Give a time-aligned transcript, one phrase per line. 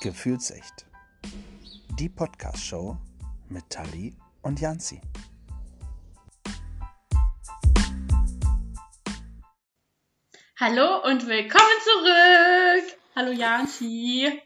[0.00, 0.86] Gefühlsecht.
[1.98, 2.96] Die Podcast-Show
[3.48, 5.00] mit Tali und Janzi.
[10.58, 12.98] Hallo und willkommen zurück.
[13.16, 14.40] Hallo Janzi.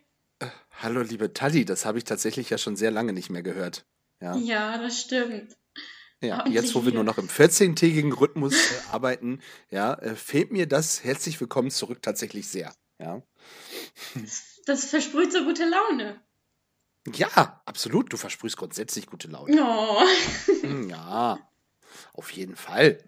[0.80, 3.84] Hallo liebe Tali, das habe ich tatsächlich ja schon sehr lange nicht mehr gehört.
[4.20, 5.56] Ja, Ja, das stimmt.
[6.20, 6.46] ja.
[6.48, 9.40] Jetzt wo wir nur noch im 14-tägigen Rhythmus äh, arbeiten,
[9.70, 12.74] ja, äh, fehlt mir das herzlich willkommen zurück tatsächlich sehr.
[12.98, 13.22] Ja.
[14.66, 16.20] Das versprüht so gute Laune.
[17.14, 19.62] ja, absolut, du versprühst grundsätzlich gute Laune.
[19.62, 20.02] Oh.
[20.88, 21.38] Ja,
[22.14, 23.02] auf jeden Fall.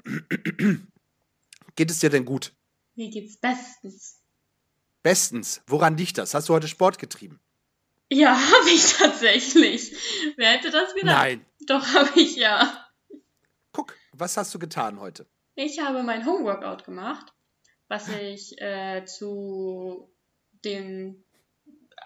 [1.76, 2.52] Geht es dir denn gut?
[2.94, 4.20] Mir geht's bestens.
[5.02, 5.62] Bestens.
[5.66, 6.34] Woran liegt das?
[6.34, 7.40] Hast du heute Sport getrieben?
[8.10, 9.92] Ja, habe ich tatsächlich.
[10.36, 11.16] Wer hätte das gedacht?
[11.16, 11.46] Nein.
[11.66, 12.86] Doch, habe ich ja.
[13.72, 15.26] Guck, was hast du getan heute?
[15.54, 17.32] Ich habe mein Homeworkout gemacht,
[17.88, 20.10] was ich äh, zu
[20.64, 21.24] den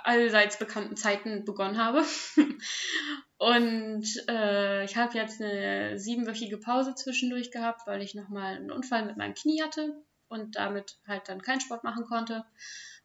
[0.04, 2.04] allseits bekannten Zeiten begonnen habe.
[3.38, 9.06] Und äh, ich habe jetzt eine siebenwöchige Pause zwischendurch gehabt, weil ich nochmal einen Unfall
[9.06, 12.44] mit meinem Knie hatte und damit halt dann keinen Sport machen konnte.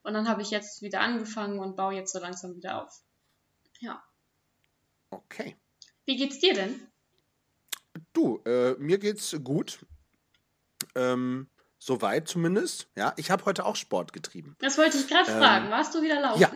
[0.03, 3.01] Und dann habe ich jetzt wieder angefangen und baue jetzt so langsam wieder auf.
[3.79, 4.03] Ja.
[5.09, 5.55] Okay.
[6.05, 6.87] Wie geht's dir denn?
[8.13, 9.79] Du, äh, mir geht's gut.
[10.95, 12.87] Ähm, soweit zumindest.
[12.95, 14.55] Ja, ich habe heute auch Sport getrieben.
[14.59, 15.69] Das wollte ich gerade Ähm, fragen.
[15.71, 16.41] Warst du wieder laufen?
[16.41, 16.51] ja.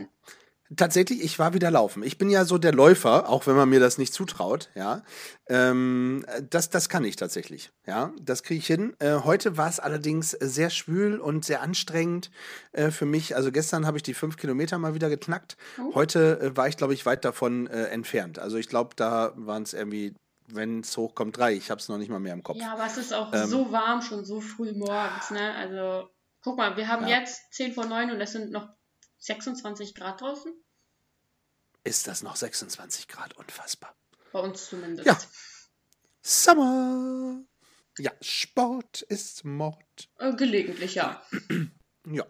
[0.77, 2.03] Tatsächlich, ich war wieder laufen.
[2.03, 5.01] Ich bin ja so der Läufer, auch wenn man mir das nicht zutraut, ja.
[5.47, 8.13] Ähm, das, das kann ich tatsächlich, ja.
[8.21, 8.95] Das kriege ich hin.
[8.99, 12.29] Äh, heute war es allerdings sehr schwül und sehr anstrengend
[12.73, 13.35] äh, für mich.
[13.35, 15.57] Also gestern habe ich die fünf Kilometer mal wieder geknackt.
[15.81, 15.95] Oh.
[15.95, 18.37] Heute äh, war ich, glaube ich, weit davon äh, entfernt.
[18.37, 20.13] Also ich glaube, da waren es irgendwie,
[20.55, 21.53] wenn es hochkommt, drei.
[21.53, 22.57] Ich habe es noch nicht mal mehr im Kopf.
[22.57, 25.53] Ja, aber es ist auch Ähm, so warm, schon so früh morgens, ne?
[25.55, 26.09] Also,
[26.41, 27.19] guck mal, wir haben Ja.
[27.19, 28.69] jetzt 10 vor 9 und es sind noch
[29.19, 30.53] 26 Grad draußen.
[31.83, 33.35] Ist das noch 26 Grad?
[33.37, 33.95] Unfassbar.
[34.31, 35.07] Bei uns zumindest.
[35.07, 35.17] Ja.
[36.21, 37.41] Summer.
[37.97, 40.09] Ja, Sport ist Mord.
[40.17, 41.21] Äh, gelegentlich, ja.
[42.07, 42.25] Ja.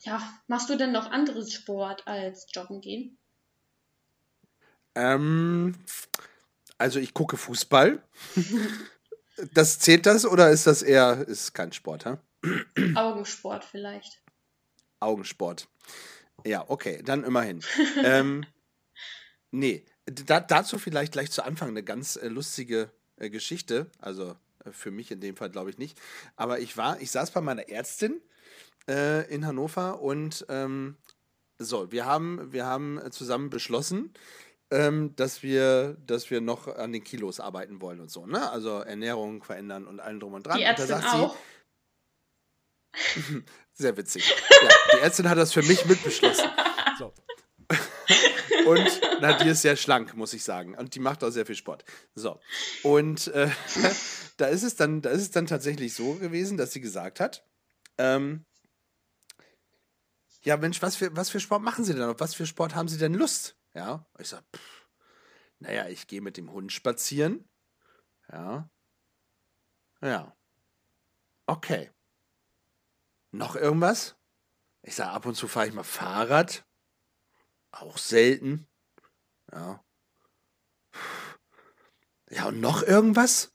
[0.00, 3.16] Ja, machst du denn noch anderes Sport als joggen gehen?
[4.94, 5.74] Ähm,
[6.78, 8.02] also ich gucke Fußball.
[9.52, 12.16] Das zählt das oder ist das eher ist kein Sport, hä?
[12.94, 14.22] Augensport vielleicht.
[15.00, 15.68] Augensport.
[16.44, 17.60] Ja, okay, dann immerhin.
[18.04, 18.46] ähm,
[19.50, 23.90] nee, da, dazu vielleicht gleich zu Anfang eine ganz äh, lustige äh, Geschichte.
[23.98, 25.98] Also äh, für mich in dem Fall glaube ich nicht.
[26.36, 28.20] Aber ich war, ich saß bei meiner Ärztin
[28.88, 30.96] äh, in Hannover und ähm,
[31.58, 34.12] so, wir haben, wir haben zusammen beschlossen,
[34.70, 38.50] ähm, dass wir, dass wir noch an den Kilos arbeiten wollen und so, ne?
[38.50, 40.58] Also Ernährung verändern und allem drum und dran.
[40.58, 41.36] Die und da Ärztin sie, auch.
[43.72, 44.34] sehr witzig.
[44.62, 46.48] Ja, die Ärztin hat das für mich mitbeschlossen.
[46.96, 47.12] So.
[48.66, 50.76] Und na, die ist sehr schlank, muss ich sagen.
[50.76, 51.84] Und die macht auch sehr viel Sport.
[52.14, 52.38] So.
[52.84, 53.50] Und äh,
[54.36, 57.44] da ist es dann, da ist es dann tatsächlich so gewesen, dass sie gesagt hat,
[57.98, 58.44] ähm,
[60.42, 62.02] ja, Mensch, was für, was für Sport machen Sie denn?
[62.02, 63.56] Auf was für Sport haben Sie denn Lust?
[63.74, 64.06] Ja.
[64.18, 64.88] Ich sag, pff,
[65.58, 67.48] naja, ich gehe mit dem Hund spazieren.
[68.30, 68.70] Ja.
[70.00, 70.36] Ja.
[71.46, 71.90] Okay.
[73.30, 74.16] Noch irgendwas?
[74.82, 76.64] Ich sage, ab und zu fahre ich mal Fahrrad.
[77.70, 78.68] Auch selten.
[79.52, 79.84] Ja.
[82.30, 83.52] Ja, und noch irgendwas?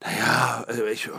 [0.00, 1.10] Naja, äh, ich,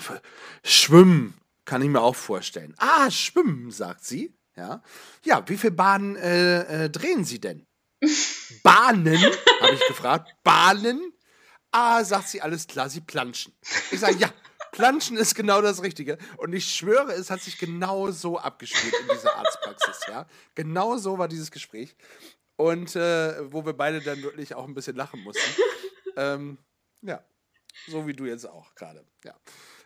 [0.64, 2.76] Schwimmen kann ich mir auch vorstellen.
[2.78, 4.38] Ah, Schwimmen, sagt sie.
[4.56, 4.82] Ja.
[5.24, 7.69] Ja, wie viele Bahnen äh, äh, drehen Sie denn?
[8.64, 9.22] Bahnen,
[9.62, 10.36] habe ich gefragt.
[10.44, 11.14] Bahnen?
[11.72, 13.54] Ah, sagt sie, alles klar, Sie planschen.
[13.92, 14.34] Ich sage, ja,
[14.72, 16.18] planschen ist genau das Richtige.
[16.38, 20.00] Und ich schwöre, es hat sich genau so abgespielt in dieser Arztpraxis.
[20.08, 20.26] Ja?
[20.56, 21.96] Genau so war dieses Gespräch.
[22.56, 25.62] Und äh, wo wir beide dann wirklich auch ein bisschen lachen mussten.
[26.18, 26.58] ähm,
[27.02, 27.24] ja,
[27.88, 29.06] so wie du jetzt auch gerade.
[29.24, 29.36] Ja.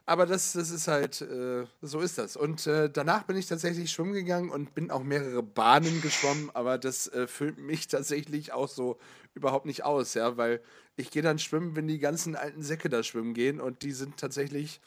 [0.06, 2.36] Aber das, das ist halt, äh, so ist das.
[2.36, 6.78] Und äh, danach bin ich tatsächlich schwimmen gegangen und bin auch mehrere Bahnen geschwommen, aber
[6.78, 9.00] das äh, füllt mich tatsächlich auch so
[9.34, 10.62] überhaupt nicht aus, ja, weil
[10.98, 14.18] ich gehe dann schwimmen, wenn die ganzen alten Säcke da schwimmen gehen und die sind
[14.18, 14.82] tatsächlich,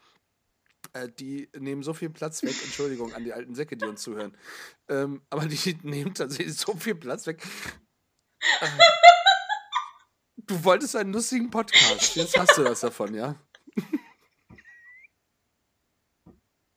[0.92, 4.36] äh, die nehmen so viel Platz weg, Entschuldigung an die alten Säcke, die uns zuhören,
[4.88, 7.42] ähm, aber die nehmen tatsächlich so viel Platz weg.
[8.60, 8.68] Äh,
[10.36, 13.34] du wolltest einen lustigen Podcast, jetzt hast du das davon, ja?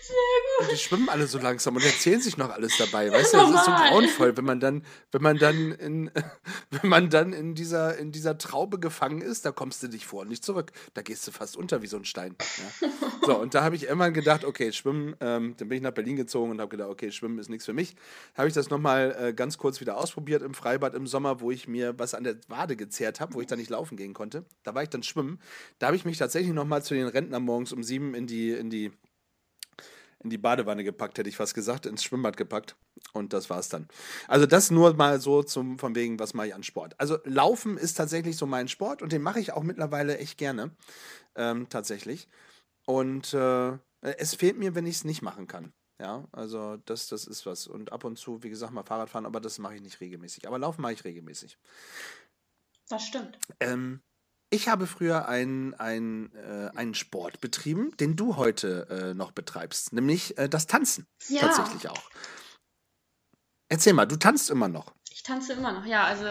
[0.00, 0.16] Sehr
[0.58, 3.12] und die schwimmen alle so langsam und erzählen sich noch alles dabei.
[3.12, 4.82] Weißt du, das ist so grauenvoll, wenn man dann,
[5.12, 6.10] wenn man dann in,
[6.70, 10.22] wenn man dann in dieser, in dieser Traube gefangen ist, da kommst du nicht vor
[10.22, 10.72] und nicht zurück.
[10.94, 12.36] Da gehst du fast unter wie so ein Stein.
[12.80, 12.88] Ja.
[13.26, 16.16] So, und da habe ich irgendwann gedacht, okay, Schwimmen, ähm, dann bin ich nach Berlin
[16.16, 17.94] gezogen und habe gedacht, okay, Schwimmen ist nichts für mich.
[18.34, 21.68] Habe ich das nochmal äh, ganz kurz wieder ausprobiert im Freibad im Sommer, wo ich
[21.68, 24.44] mir was an der Wade gezerrt habe, wo ich dann nicht laufen gehen konnte.
[24.62, 25.38] Da war ich dann schwimmen.
[25.78, 28.70] Da habe ich mich tatsächlich nochmal zu den Rentnern morgens um sieben in die, in
[28.70, 28.92] die
[30.26, 32.76] in die Badewanne gepackt, hätte ich fast gesagt, ins Schwimmbad gepackt.
[33.12, 33.88] Und das war's dann.
[34.28, 36.94] Also das nur mal so zum, von wegen, was mache ich an Sport.
[36.98, 40.72] Also Laufen ist tatsächlich so mein Sport und den mache ich auch mittlerweile echt gerne.
[41.36, 42.28] Ähm, tatsächlich.
[42.86, 45.72] Und äh, es fehlt mir, wenn ich es nicht machen kann.
[46.00, 47.66] Ja, also das, das ist was.
[47.66, 50.46] Und ab und zu, wie gesagt, mal Fahrrad fahren, aber das mache ich nicht regelmäßig.
[50.46, 51.58] Aber Laufen mache ich regelmäßig.
[52.88, 53.38] Das stimmt.
[53.60, 54.00] Ähm,
[54.50, 59.92] ich habe früher einen, einen, äh, einen Sport betrieben, den du heute äh, noch betreibst,
[59.92, 61.06] nämlich äh, das Tanzen.
[61.28, 61.40] Ja.
[61.40, 62.10] Tatsächlich auch.
[63.68, 64.94] Erzähl mal, du tanzt immer noch.
[65.10, 66.04] Ich tanze immer noch, ja.
[66.04, 66.26] Also,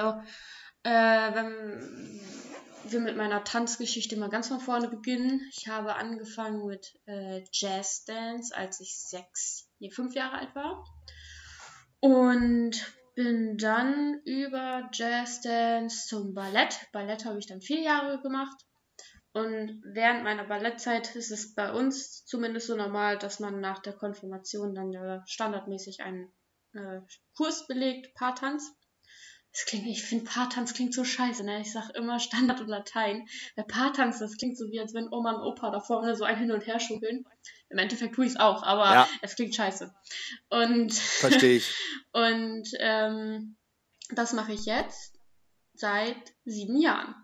[0.83, 2.21] äh, wenn
[2.91, 5.41] wir mit meiner Tanzgeschichte mal ganz von vorne beginnen.
[5.51, 10.85] Ich habe angefangen mit äh, Jazz Dance, als ich sechs, nee, fünf Jahre alt war.
[11.99, 12.75] Und
[13.15, 16.87] bin dann über Jazz Dance zum Ballett.
[16.91, 18.65] Ballett habe ich dann vier Jahre gemacht.
[19.31, 23.93] Und während meiner Ballettzeit ist es bei uns zumindest so normal, dass man nach der
[23.93, 26.31] Konfirmation dann standardmäßig einen
[26.73, 27.01] äh,
[27.35, 28.73] Kurs belegt, Paartanz.
[29.55, 31.61] Das klingt, ich finde Paartanz klingt so scheiße, ne?
[31.61, 33.25] Ich sag immer Standard und Latein.
[33.55, 36.37] Weil Paartanz, das klingt so wie, als wenn Oma und Opa da vorne so ein
[36.37, 37.23] Hin und Her schuckeln.
[37.69, 39.09] Im Endeffekt tue ich es auch, aber Ja.
[39.21, 39.95] es klingt scheiße.
[40.49, 41.73] Und, Verstehe ich.
[42.11, 43.55] und ähm,
[44.09, 45.17] das mache ich jetzt
[45.73, 47.15] seit sieben Jahren.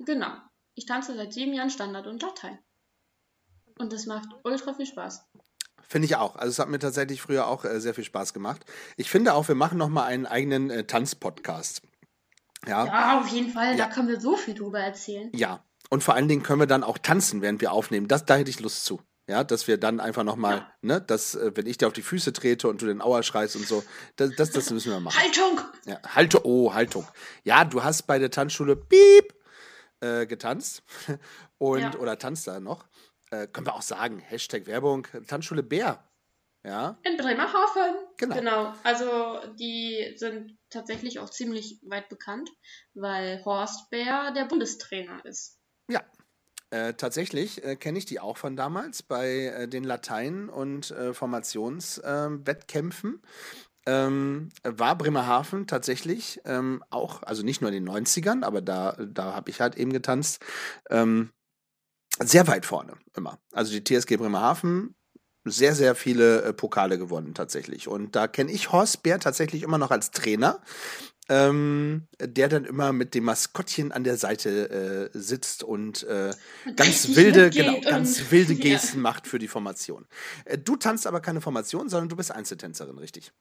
[0.00, 0.36] Genau.
[0.74, 2.58] Ich tanze seit sieben Jahren Standard und Latein.
[3.78, 5.24] Und das macht ultra viel Spaß.
[5.88, 6.36] Finde ich auch.
[6.36, 8.64] Also es hat mir tatsächlich früher auch äh, sehr viel Spaß gemacht.
[8.96, 11.82] Ich finde auch, wir machen noch mal einen eigenen äh, Tanzpodcast.
[12.66, 12.86] Ja, ja.
[12.86, 13.76] Ja, auf jeden Fall.
[13.76, 13.86] Ja.
[13.86, 15.30] Da können wir so viel drüber erzählen.
[15.88, 18.06] Und vor allen Dingen können wir dann auch tanzen, während wir aufnehmen.
[18.06, 19.00] Das, da hätte ich Lust zu.
[19.28, 20.72] Ja, dass wir dann einfach noch mal, Ja.
[20.82, 23.54] ne, dass, äh, wenn ich dir auf die Füße trete und du den Auer schreist
[23.56, 23.84] und so,
[24.16, 25.20] das, das, das müssen wir machen.
[25.20, 25.60] Haltung!
[25.86, 27.06] Ja, Halte, oh, Haltung.
[27.44, 29.34] Ja, du hast bei der Tanzschule Piep
[30.00, 30.82] äh, getanzt
[31.58, 31.94] und Ja.
[32.00, 32.86] oder tanzt da noch.
[33.30, 36.04] Äh, können wir auch sagen, Hashtag Werbung, Tanzschule Bär.
[36.62, 37.94] Ja, In Bremerhaven.
[38.18, 38.34] Genau.
[38.34, 38.74] Genau.
[38.84, 42.50] Also die sind tatsächlich auch ziemlich weit bekannt,
[42.92, 45.58] weil Horst Bär der Bundestrainer ist.
[45.88, 46.02] ja.
[46.72, 51.12] Äh, tatsächlich äh, kenne ich die auch von damals bei äh, den Latein- und äh,
[51.14, 53.20] Formationswettkämpfen.
[53.86, 59.34] Ähm, war Bremerhaven tatsächlich ähm, auch, also nicht nur in den 90ern, aber da, da
[59.34, 60.44] habe ich halt eben getanzt,
[60.90, 61.32] ähm,
[62.22, 63.38] sehr weit vorne immer.
[63.52, 64.94] Also die TSG Bremerhaven,
[65.44, 67.88] sehr, sehr viele äh, Pokale gewonnen tatsächlich.
[67.88, 70.60] Und da kenne ich Horst Bär tatsächlich immer noch als Trainer,
[71.28, 76.34] ähm, der dann immer mit dem Maskottchen an der Seite äh, sitzt und äh,
[76.76, 78.60] ganz richtig wilde, genau, ganz wilde ja.
[78.60, 80.06] Gesten macht für die Formation.
[80.44, 83.32] Äh, du tanzt aber keine Formation, sondern du bist Einzeltänzerin, richtig?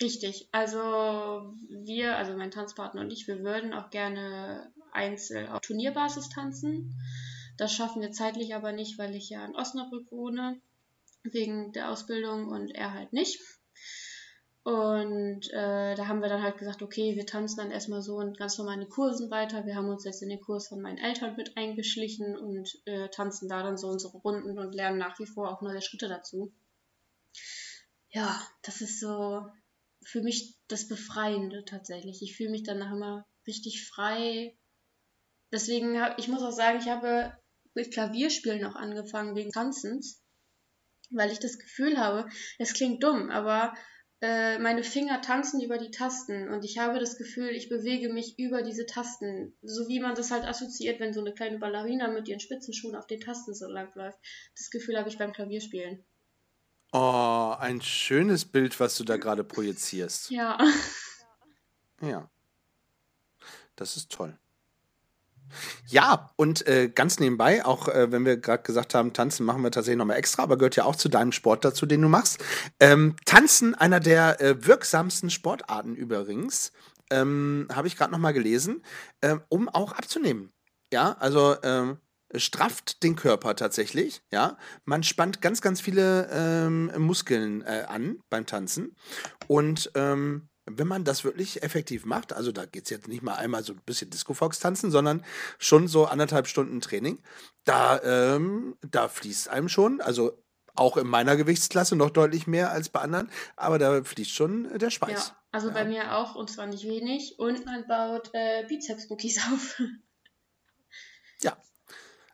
[0.00, 0.48] Richtig.
[0.52, 6.94] Also wir, also mein Tanzpartner und ich, wir würden auch gerne einzeln auf Turnierbasis tanzen.
[7.58, 10.60] Das schaffen wir zeitlich aber nicht, weil ich ja in Osnabrück wohne,
[11.24, 13.40] wegen der Ausbildung und er halt nicht.
[14.62, 18.34] Und äh, da haben wir dann halt gesagt, okay, wir tanzen dann erstmal so in
[18.34, 19.66] ganz normalen Kursen weiter.
[19.66, 23.48] Wir haben uns jetzt in den Kurs von meinen Eltern mit eingeschlichen und äh, tanzen
[23.48, 26.52] da dann so unsere Runden und lernen nach wie vor auch neue Schritte dazu.
[28.10, 29.46] Ja, das ist so
[30.04, 32.22] für mich das Befreiende tatsächlich.
[32.22, 34.56] Ich fühle mich danach immer richtig frei.
[35.50, 37.32] Deswegen, hab, ich muss auch sagen, ich habe
[37.78, 40.20] mit Klavierspielen auch angefangen wegen Tanzens,
[41.10, 43.72] weil ich das Gefühl habe, es klingt dumm, aber
[44.20, 48.36] äh, meine Finger tanzen über die Tasten und ich habe das Gefühl, ich bewege mich
[48.36, 52.26] über diese Tasten, so wie man das halt assoziiert, wenn so eine kleine Ballerina mit
[52.26, 54.18] ihren Spitzenschuhen auf den Tasten so lang läuft.
[54.56, 56.04] Das Gefühl habe ich beim Klavierspielen.
[56.90, 60.30] Oh, ein schönes Bild, was du da gerade projizierst.
[60.32, 60.58] Ja.
[62.00, 62.28] Ja.
[63.76, 64.36] Das ist toll.
[65.86, 69.70] Ja, und äh, ganz nebenbei, auch äh, wenn wir gerade gesagt haben, Tanzen machen wir
[69.70, 72.44] tatsächlich nochmal extra, aber gehört ja auch zu deinem Sport dazu, den du machst.
[72.80, 76.72] Ähm, Tanzen, einer der äh, wirksamsten Sportarten übrigens,
[77.10, 78.82] ähm, habe ich gerade nochmal gelesen,
[79.22, 80.52] ähm, um auch abzunehmen.
[80.92, 81.98] Ja, also ähm,
[82.34, 84.58] strafft den Körper tatsächlich, ja.
[84.84, 88.94] Man spannt ganz, ganz viele ähm, Muskeln äh, an beim Tanzen.
[89.46, 93.34] Und ähm, wenn man das wirklich effektiv macht, also da geht es jetzt nicht mal
[93.34, 95.24] einmal so ein bisschen Disco-Fox tanzen, sondern
[95.58, 97.22] schon so anderthalb Stunden Training,
[97.64, 100.42] da, ähm, da fließt einem schon, also
[100.74, 104.90] auch in meiner Gewichtsklasse noch deutlich mehr als bei anderen, aber da fließt schon der
[104.90, 105.28] Schweiß.
[105.28, 105.74] Ja, also Ja.
[105.74, 107.38] bei mir auch und zwar nicht wenig.
[107.38, 109.80] Und man baut äh, Bizeps-Cookies auf.
[111.42, 111.56] Ja.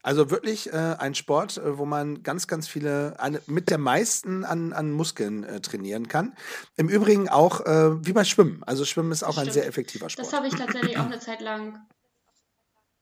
[0.05, 4.45] Also wirklich äh, ein Sport, äh, wo man ganz, ganz viele, eine, mit der meisten
[4.45, 6.37] an, an Muskeln äh, trainieren kann.
[6.77, 8.63] Im Übrigen auch äh, wie bei Schwimmen.
[8.65, 10.27] Also Schwimmen ist auch ein sehr effektiver Sport.
[10.27, 11.89] Das habe ich tatsächlich auch eine Zeit lang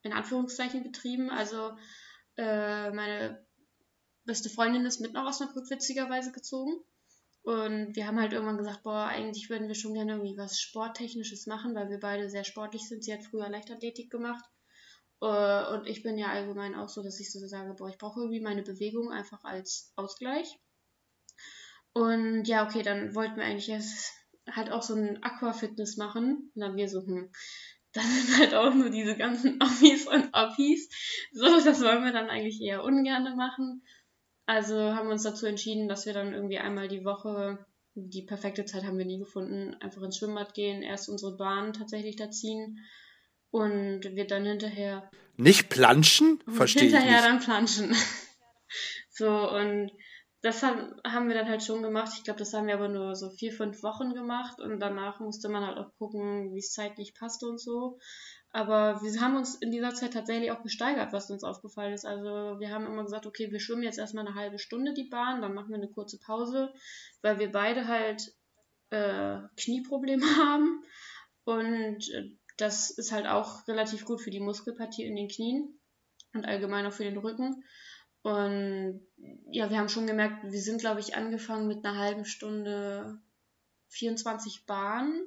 [0.03, 1.29] in Anführungszeichen betrieben.
[1.29, 1.73] Also
[2.37, 3.45] äh, meine
[4.25, 6.85] beste Freundin ist mit nach Osnabrück witzigerweise gezogen.
[7.43, 11.49] Und wir haben halt irgendwann gesagt, boah, eigentlich würden wir schon gerne irgendwie was Sporttechnisches
[11.49, 13.03] machen, weil wir beide sehr sportlich sind.
[13.03, 14.45] Sie hat früher Leichtathletik gemacht.
[15.23, 18.21] Äh, Und ich bin ja allgemein auch so, dass ich so sage, boah, ich brauche
[18.21, 20.59] irgendwie meine Bewegung einfach als Ausgleich.
[21.93, 24.11] Und ja, okay, dann wollten wir eigentlich erst
[24.51, 26.51] halt auch so ein Aquafitness machen.
[26.55, 27.31] Und dann wir so, hm,
[27.93, 30.89] das sind halt auch nur diese ganzen Amis und Appis.
[31.33, 33.85] So, das wollen wir dann eigentlich eher ungern machen.
[34.47, 37.65] Also haben wir uns dazu entschieden, dass wir dann irgendwie einmal die Woche,
[37.95, 42.17] die perfekte Zeit haben wir nie gefunden, einfach ins Schwimmbad gehen, erst unsere Bahn tatsächlich
[42.17, 42.81] da ziehen
[43.53, 46.43] und wir dann hinterher Nicht planschen?
[46.49, 47.95] Verstehe ich hinterher dann planschen.
[49.11, 49.93] so, und
[50.41, 52.15] das haben, haben wir dann halt schon gemacht.
[52.17, 55.49] Ich glaube, das haben wir aber nur so vier, fünf Wochen gemacht und danach musste
[55.49, 58.01] man halt auch gucken, wie es zeitlich passte und so.
[58.51, 62.05] Aber wir haben uns in dieser Zeit tatsächlich auch gesteigert, was uns aufgefallen ist.
[62.05, 65.41] Also wir haben immer gesagt, okay, wir schwimmen jetzt erstmal eine halbe Stunde die Bahn,
[65.41, 66.73] dann machen wir eine kurze Pause,
[67.23, 68.35] weil wir beide halt
[68.91, 70.83] äh, Knieprobleme haben.
[71.45, 72.31] Und äh,
[72.63, 75.81] das ist halt auch relativ gut für die Muskelpartie in den Knien
[76.33, 77.65] und allgemein auch für den Rücken.
[78.23, 79.05] Und
[79.51, 83.21] ja, wir haben schon gemerkt, wir sind, glaube ich, angefangen mit einer halben Stunde
[83.89, 85.27] 24 Bahnen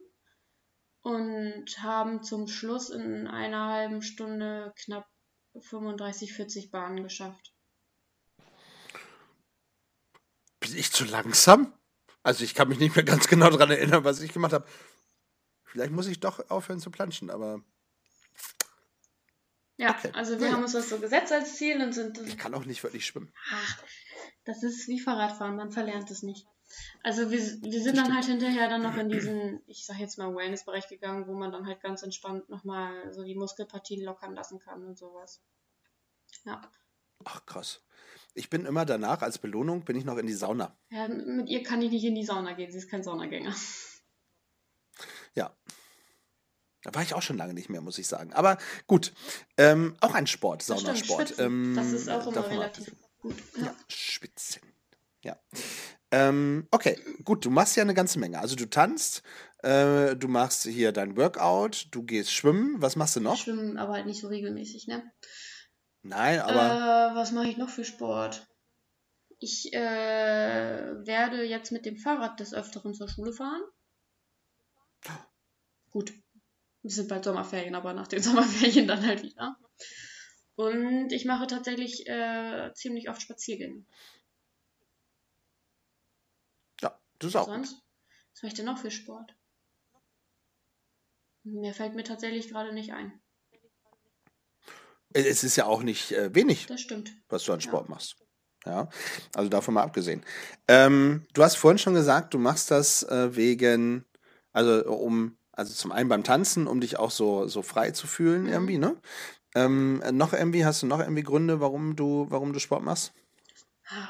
[1.01, 5.05] und haben zum Schluss in einer halben Stunde knapp
[5.59, 7.53] 35, 40 Bahnen geschafft.
[10.61, 11.73] Bin ich zu langsam?
[12.23, 14.65] Also ich kann mich nicht mehr ganz genau daran erinnern, was ich gemacht habe.
[15.75, 17.61] Vielleicht muss ich doch aufhören zu planschen, aber
[19.75, 20.09] Ja, Okay.
[20.13, 20.53] also wir Ja.
[20.53, 23.33] haben uns das so gesetzt als Ziel und sind ich kann auch nicht wirklich schwimmen.
[23.51, 23.83] Ach,
[24.45, 26.47] das ist wie Fahrradfahren, man verlernt es nicht.
[27.03, 30.33] Also wir, wir sind dann halt hinterher dann noch in diesen, ich sag jetzt mal,
[30.33, 34.81] Wellness-Bereich gegangen, wo man dann halt ganz entspannt nochmal so die Muskelpartien lockern lassen kann
[34.85, 35.41] und sowas.
[36.45, 36.61] Ja.
[37.25, 37.81] Ach krass.
[38.33, 40.77] Ich bin immer danach, als Belohnung, bin ich noch in die Sauna.
[40.89, 41.09] ja.
[41.09, 43.53] Mit ihr kann ich nicht in die Sauna gehen, sie ist kein Saunagänger.
[46.85, 48.31] Da war ich auch schon lange nicht mehr, muss ich sagen.
[48.33, 49.11] Aber gut.
[49.57, 51.29] Ähm, auch ein Sport, Das Saunasport.
[51.29, 53.35] Schwitzen, Ähm, das ist auch immer relativ gut.
[53.57, 53.75] Ja, Ja.
[53.87, 54.61] schwitzen.
[55.23, 55.39] Ja.
[56.11, 58.37] Ähm, okay, gut, du machst ja eine ganze Menge.
[58.39, 59.23] Also du tanzt,
[59.63, 62.79] äh, du machst hier dein Workout, du gehst schwimmen.
[62.83, 63.35] Was machst du noch?
[63.35, 65.11] Schwimmen, aber halt nicht so regelmäßig, ne?
[66.03, 68.47] Nein, aber Äh, was mache ich noch für Sport?
[69.39, 73.61] Ich äh, werde jetzt mit dem Fahrrad des Öfteren zur Schule fahren.
[75.89, 76.13] Gut,
[76.85, 79.57] wir sind bald Sommerferien, aber nach den Sommerferien dann halt wieder.
[80.55, 83.83] Und ich mache tatsächlich äh, ziemlich oft Spaziergänge.
[86.81, 87.45] ja, du ist auch.
[87.47, 87.55] gut.
[87.55, 87.81] Sonst?
[88.33, 89.35] Was mache ich denn noch für Sport?
[91.43, 93.21] Mir fällt mir tatsächlich gerade nicht ein.
[95.13, 97.13] Es ist ja auch nicht äh, wenig, Das stimmt.
[97.29, 97.67] was du an Ja.
[97.67, 98.15] Sport machst.
[98.65, 98.89] Ja,
[99.35, 100.25] also davon mal abgesehen.
[100.67, 104.05] Ähm, du hast vorhin schon gesagt, du machst das äh, wegen,
[104.53, 108.47] also um, also zum einen beim Tanzen, um dich auch so, so frei zu fühlen
[108.47, 108.51] Mhm.
[108.51, 108.95] irgendwie, ne?
[109.55, 113.13] Ähm, noch irgendwie, hast du noch irgendwie Gründe, warum du, warum du Sport machst?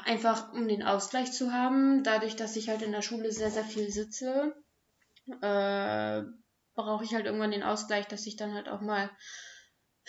[0.04, 3.64] Einfach um den Ausgleich zu haben, dadurch, dass ich halt in der Schule sehr, sehr
[3.64, 4.54] viel sitze,
[5.42, 6.22] äh,
[6.74, 9.10] brauche ich halt irgendwann den Ausgleich, dass ich dann halt auch mal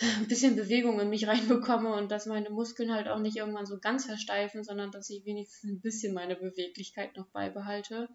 [0.00, 3.78] ein bisschen Bewegung in mich reinbekomme und dass meine Muskeln halt auch nicht irgendwann so
[3.78, 8.08] ganz versteifen, sondern dass ich wenigstens ein bisschen meine Beweglichkeit noch beibehalte.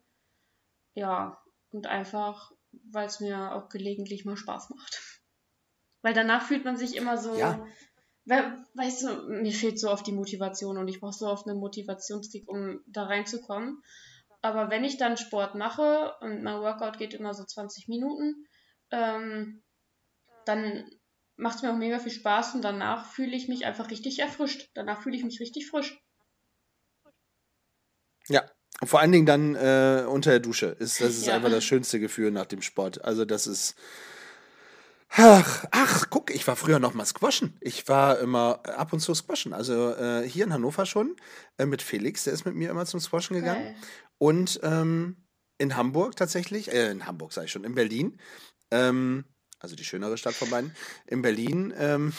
[0.95, 2.51] Ja, und einfach,
[2.91, 5.01] weil es mir auch gelegentlich mal Spaß macht.
[6.01, 7.65] Weil danach fühlt man sich immer so, Ja.
[8.25, 11.59] We weißt du, mir fehlt so oft die Motivation und ich brauche so oft einen
[11.59, 13.83] Motivationskick, um da reinzukommen.
[14.41, 18.45] Aber wenn ich dann Sport mache und mein Workout geht immer so 20 Minuten,
[18.91, 19.61] ähm,
[20.45, 20.89] dann
[21.35, 24.69] macht es mir auch mega viel Spaß und danach fühle ich mich einfach richtig erfrischt.
[24.73, 25.99] Danach fühle ich mich richtig frisch.
[28.27, 28.49] Ja,
[28.83, 30.67] vor allen Dingen dann äh, unter der Dusche.
[30.79, 31.35] Ist, das ist Ja.
[31.35, 33.03] einfach das schönste Gefühl nach dem Sport.
[33.03, 33.75] Also das ist.
[35.15, 37.55] Ach, ach, guck, ich war früher noch mal squashen.
[37.61, 39.53] Ich war immer ab und zu squashen.
[39.53, 41.15] Also äh, hier in Hannover schon
[41.59, 43.63] äh, mit Felix, der ist mit mir immer zum Squashen gegangen.
[43.63, 43.75] Geil.
[44.17, 45.17] Und ähm,
[45.59, 48.17] in Hamburg tatsächlich, äh, in Hamburg sage ich schon, in Berlin,
[48.71, 49.25] ähm,
[49.59, 50.75] also die schönere Stadt von beiden,
[51.05, 52.11] in Berlin ähm,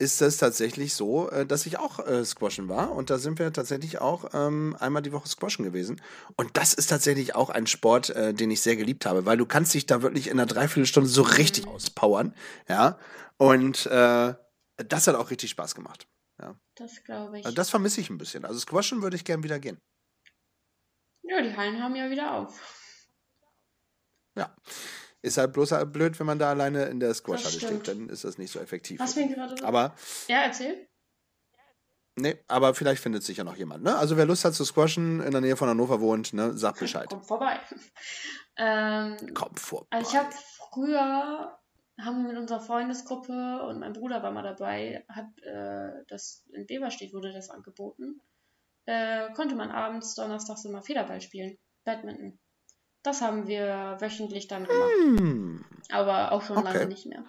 [0.00, 2.92] ist es tatsächlich so, äh, dass ich auch äh, squashen war.
[2.92, 6.00] Und da sind wir tatsächlich auch ähm, einmal die Woche squashen gewesen.
[6.36, 9.46] Und das ist tatsächlich auch ein Sport, äh, den ich sehr geliebt habe, weil du
[9.46, 11.72] kannst dich da wirklich in einer Dreiviertelstunde so richtig Mhm.
[11.72, 12.34] auspowern.
[12.68, 12.98] Ja.
[13.36, 14.34] Und äh,
[14.76, 16.08] das hat auch richtig Spaß gemacht.
[16.40, 16.58] Ja.
[16.76, 17.44] Das glaube ich.
[17.44, 18.44] Also das vermisse ich ein bisschen.
[18.46, 19.78] Also squashen würde ich gern wieder gehen.
[21.22, 22.58] ja, die Hallen haben ja wieder auf.
[24.36, 24.54] Ja.
[25.22, 28.24] Ist halt bloß halt blöd, wenn man da alleine in der Squash-Halle steht, dann ist
[28.24, 29.00] das nicht so effektiv.
[29.00, 29.62] Was mir gerade.
[29.64, 29.94] Aber
[30.28, 30.86] Ja, erzähl.
[32.16, 33.84] Nee, aber vielleicht findet sich ja noch jemand.
[33.84, 33.96] Ne?
[33.96, 37.08] Also wer Lust hat zu squashen, in der Nähe von Hannover wohnt, ne, sagt Bescheid.
[37.08, 37.58] Kommt vorbei.
[38.56, 39.86] Ähm, Komm vorbei.
[39.90, 40.28] also ich habe
[40.72, 41.58] früher
[41.98, 46.66] haben wir mit unserer Freundesgruppe und mein Bruder war mal dabei, hat äh, das in
[46.66, 48.20] Deberstedt wurde das angeboten.
[48.84, 52.38] Äh, konnte man abends donnerstags immer Federball spielen, Badminton.
[53.02, 55.64] Das haben wir wöchentlich dann gemacht, Hm.
[55.90, 56.72] aber auch schon Okay.
[56.72, 57.24] lange nicht mehr.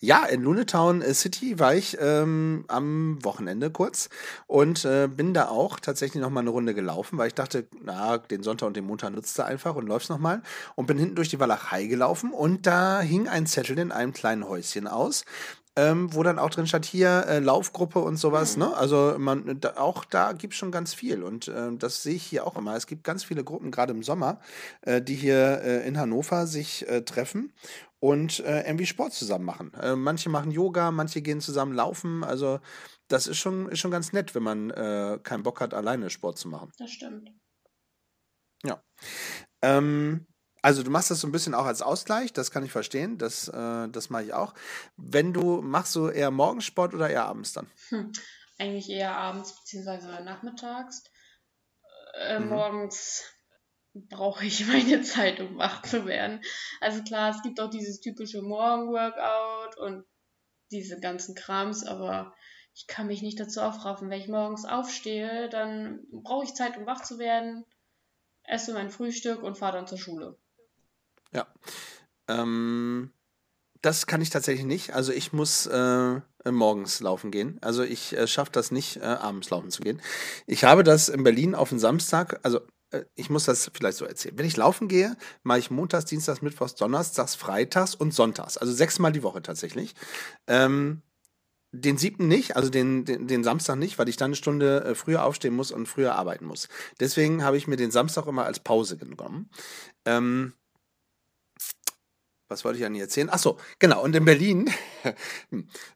[0.00, 4.08] Ja, in Lunetown äh, City war ich ähm, am Wochenende kurz
[4.46, 8.18] und äh, bin da auch tatsächlich noch mal eine Runde gelaufen, weil ich dachte, na,
[8.18, 10.42] den Sonntag und den Montag nutzt du einfach und läufst noch mal
[10.74, 14.48] und bin hinten durch die Walachei gelaufen und da hing ein Zettel in einem kleinen
[14.48, 15.24] Häuschen aus.
[15.76, 18.62] Ähm, wo dann auch drin stand, hier äh, Laufgruppe und sowas, Mhm.
[18.62, 18.76] ne?
[18.76, 21.22] Also man, da, auch da gibt es schon ganz viel.
[21.24, 22.76] Und ähm, das sehe ich hier auch immer.
[22.76, 24.40] Es gibt ganz viele Gruppen, gerade im Sommer,
[24.82, 27.52] äh, die hier äh, in Hannover sich äh, treffen
[27.98, 29.72] und äh, irgendwie Sport zusammen machen.
[29.74, 32.22] Äh, manche machen Yoga, manche gehen zusammen laufen.
[32.22, 32.60] Also
[33.08, 36.38] das ist schon, ist schon ganz nett, wenn man äh, keinen Bock hat, alleine Sport
[36.38, 36.70] zu machen.
[36.78, 37.32] Das stimmt.
[39.64, 40.26] Ähm,
[40.64, 43.48] also du machst das so ein bisschen auch als Ausgleich, das kann ich verstehen, das,
[43.48, 44.54] äh, das mache ich auch.
[44.96, 47.70] Wenn du, machst du eher Morgensport oder eher abends dann?
[47.90, 48.12] Hm.
[48.58, 50.22] Eigentlich eher abends bzw.
[50.22, 51.04] nachmittags.
[52.14, 52.48] Äh, Mhm.
[52.48, 53.24] Morgens
[53.92, 56.40] brauche ich meine Zeit, um wach zu werden.
[56.80, 60.06] Also klar, es gibt auch dieses typische Morgenworkout und
[60.70, 62.34] diese ganzen Krams, aber
[62.72, 64.08] ich kann mich nicht dazu aufraffen.
[64.08, 67.66] Wenn ich morgens aufstehe, dann brauche ich Zeit, um wach zu werden,
[68.44, 70.38] esse mein Frühstück und fahre dann zur Schule.
[71.34, 71.46] Ja.
[72.28, 73.10] Ähm,
[73.82, 74.94] das kann ich tatsächlich nicht.
[74.94, 77.58] Also ich muss äh, morgens laufen gehen.
[77.60, 80.00] Also ich äh, schaffe das nicht, äh, abends laufen zu gehen.
[80.46, 82.60] Ich habe das in Berlin auf den Samstag, also
[82.90, 84.38] äh, ich muss das vielleicht so erzählen.
[84.38, 88.56] Wenn ich laufen gehe, mache ich montags, dienstags, mittwochs, donnerstags, freitags und sonntags.
[88.56, 89.94] Also sechsmal die Woche tatsächlich.
[90.46, 91.02] Ähm,
[91.72, 94.94] den siebten nicht, also den, den, den Samstag nicht, weil ich dann eine Stunde äh,
[94.94, 96.68] früher aufstehen muss und früher arbeiten muss.
[97.00, 99.50] Deswegen habe ich mir den Samstag immer als Pause genommen.
[100.04, 100.54] Ähm,
[102.48, 103.28] was wollte ich ihr erzählen?
[103.30, 104.02] Ach so, genau.
[104.02, 104.70] Und in Berlin,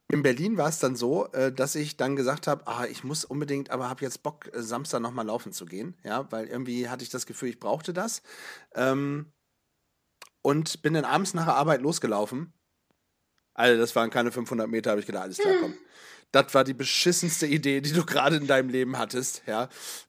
[0.09, 3.25] in Berlin war es dann so, äh, dass ich dann gesagt habe, ah, ich muss
[3.25, 5.97] unbedingt, aber habe jetzt Bock, äh, Samstag nochmal laufen zu gehen.
[6.05, 8.23] Ja, weil irgendwie hatte ich das Gefühl, ich brauchte das.
[8.75, 9.33] Ähm,
[10.43, 12.53] und bin dann abends nach der Arbeit losgelaufen.
[13.55, 15.75] Also, das waren keine 500 Meter, habe ich gedacht, alles klar, komm.
[16.31, 19.43] Das war die beschissenste Idee, die du gerade in deinem Leben hattest.
[19.47, 19.69] Ja,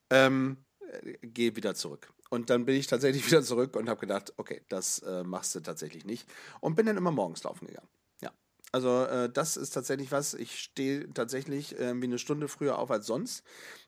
[0.10, 2.12] ähm, äh, geh wieder zurück.
[2.30, 5.60] Und dann bin ich tatsächlich wieder zurück und habe gedacht, okay, das äh, machst du
[5.60, 6.30] tatsächlich nicht.
[6.62, 7.90] Und bin dann immer morgens laufen gegangen.
[8.22, 8.32] Ja.
[8.72, 10.34] Also äh, das ist tatsächlich was.
[10.34, 13.44] Ich stehe tatsächlich äh, wie eine Stunde früher auf als sonst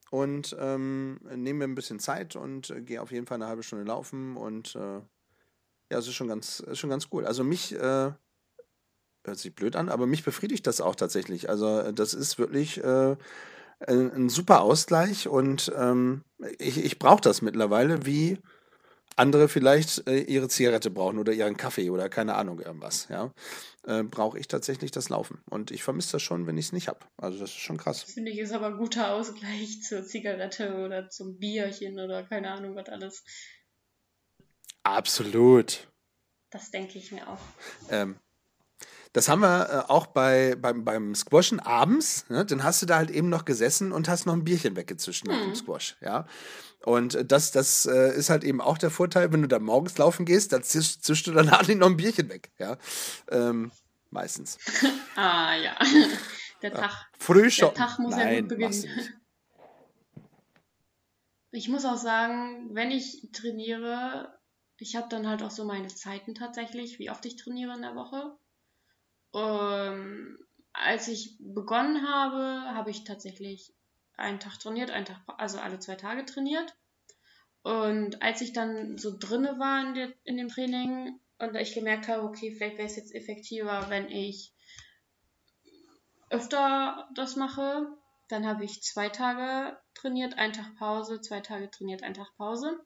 [0.09, 3.63] und ähm, nehme mir ein bisschen Zeit und äh, gehe auf jeden Fall eine halbe
[3.63, 5.01] Stunde laufen und äh,
[5.91, 7.25] ja, es ist schon ganz, ist schon ganz cool.
[7.25, 8.11] Also mich äh,
[9.23, 11.49] hört sich blöd an, aber mich befriedigt das auch tatsächlich.
[11.49, 12.81] Also äh, das ist wirklich
[13.87, 16.23] ein, ein super Ausgleich und ähm,
[16.59, 18.37] ich, ich brauche das mittlerweile, wie
[19.15, 23.07] andere vielleicht äh, ihre Zigarette brauchen oder ihren Kaffee oder keine Ahnung irgendwas.
[23.09, 23.31] Ja,
[23.85, 26.87] äh, brauche ich tatsächlich das Laufen und ich vermisse das schon, wenn ich es nicht
[26.87, 26.99] habe.
[27.17, 28.03] Also das ist schon krass.
[28.03, 32.75] Finde ich ist aber ein guter Ausgleich zur Zigarette oder zum Bierchen oder keine Ahnung
[32.75, 33.23] was alles.
[34.83, 35.87] Absolut.
[36.49, 37.39] Das denke ich mir auch.
[37.89, 38.15] Ähm,
[39.13, 42.25] das haben wir äh, auch bei, beim, beim Squashen abends.
[42.29, 42.45] Ne?
[42.45, 45.37] Dann hast du da halt eben noch gesessen und hast noch ein Bierchen weggezischt nach
[45.37, 45.55] dem Hm.
[45.55, 45.97] Squash.
[46.01, 46.25] Ja?
[46.85, 49.97] Und äh, das, das äh, ist halt eben auch der Vorteil, wenn du da morgens
[49.97, 52.51] laufen gehst, dann zischst, zischst du danach noch ein Bierchen weg.
[52.57, 52.77] Ja?
[53.29, 53.71] Ähm,
[54.09, 54.57] meistens.
[55.17, 55.77] Ah ja,
[56.61, 57.73] der Tag, Früh der.
[57.73, 59.21] Tag muss ja Nein, gut machst du beginnen.
[61.51, 64.39] Ich muss auch sagen, wenn ich trainiere,
[64.77, 67.93] ich habe dann halt auch so meine Zeiten tatsächlich, wie oft ich trainiere in der
[67.95, 68.37] Woche.
[69.33, 70.37] Ähm,
[70.73, 73.73] als ich begonnen habe, habe ich tatsächlich
[74.17, 76.75] einen Tag trainiert, einen Tag, also alle zwei Tage trainiert.
[77.63, 82.07] Und als ich dann so drinne war in, der, in dem Training und ich gemerkt
[82.07, 84.53] habe, okay, vielleicht wäre es jetzt effektiver, wenn ich
[86.29, 87.87] öfter das mache,
[88.29, 92.79] dann habe ich zwei Tage trainiert, einen Tag Pause, zwei Tage trainiert, einen Tag Pause.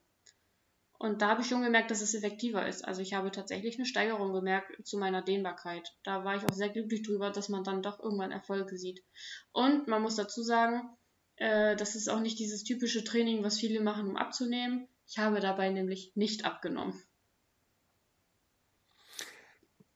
[0.98, 2.86] Und da habe ich schon gemerkt, dass es effektiver ist.
[2.86, 5.94] Also ich habe tatsächlich eine Steigerung gemerkt zu meiner Dehnbarkeit.
[6.04, 9.04] Da war ich auch sehr glücklich drüber, dass man dann doch irgendwann Erfolge sieht.
[9.52, 10.90] Und man muss dazu sagen,
[11.36, 14.88] äh, das ist auch nicht dieses typische Training, was viele machen, um abzunehmen.
[15.08, 17.02] Ich habe dabei nämlich nicht abgenommen.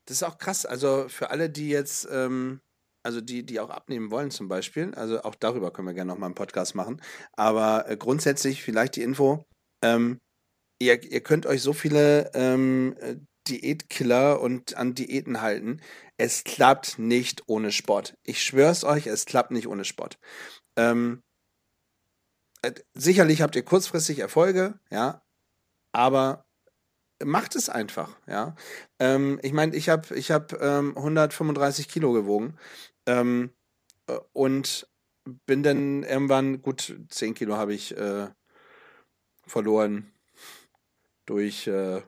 [0.06, 0.66] Das ist auch krass.
[0.66, 2.62] Also für alle, die jetzt, ähm,
[3.04, 6.28] also die, die auch abnehmen wollen zum Beispiel, also auch darüber können wir gerne nochmal
[6.28, 7.02] einen Podcast machen.
[7.34, 9.46] Aber äh, grundsätzlich vielleicht die Info,
[9.82, 10.20] ähm,
[10.80, 13.16] ihr, ihr könnt euch so viele ähm, äh,
[13.48, 15.82] Diätkiller und an Diäten halten.
[16.18, 18.18] Es klappt nicht ohne Sport.
[18.24, 20.20] Ich schwör's euch, es klappt nicht ohne Sport.
[20.76, 21.24] Ähm,
[22.62, 25.24] äh, sicherlich habt ihr kurzfristig Erfolge, ja,
[25.92, 26.46] aber
[27.24, 28.56] macht es einfach, ja.
[29.00, 32.58] Ähm, ich meine, ich habe ich hab, ähm, 135 Kilo gewogen
[33.06, 33.52] ähm,
[34.08, 34.88] äh, und
[35.46, 38.28] bin dann irgendwann, gut, 10 Kilo habe ich äh,
[39.46, 40.12] verloren
[41.30, 42.02] durch äh,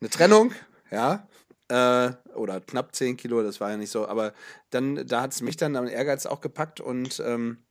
[0.00, 0.52] eine Trennung,
[0.92, 1.28] ja,
[1.68, 4.32] äh, oder knapp 10 Kilo, das war ja nicht so, aber
[4.70, 7.64] dann, da hat es mich dann am Ehrgeiz auch gepackt und ähm,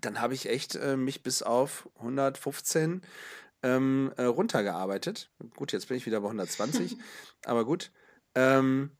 [0.00, 3.02] dann habe ich echt äh, mich bis auf 115
[3.62, 5.30] ähm, äh, runtergearbeitet.
[5.56, 6.96] Gut, jetzt bin ich wieder bei 120,
[7.44, 7.92] aber gut.
[8.34, 8.97] Ähm,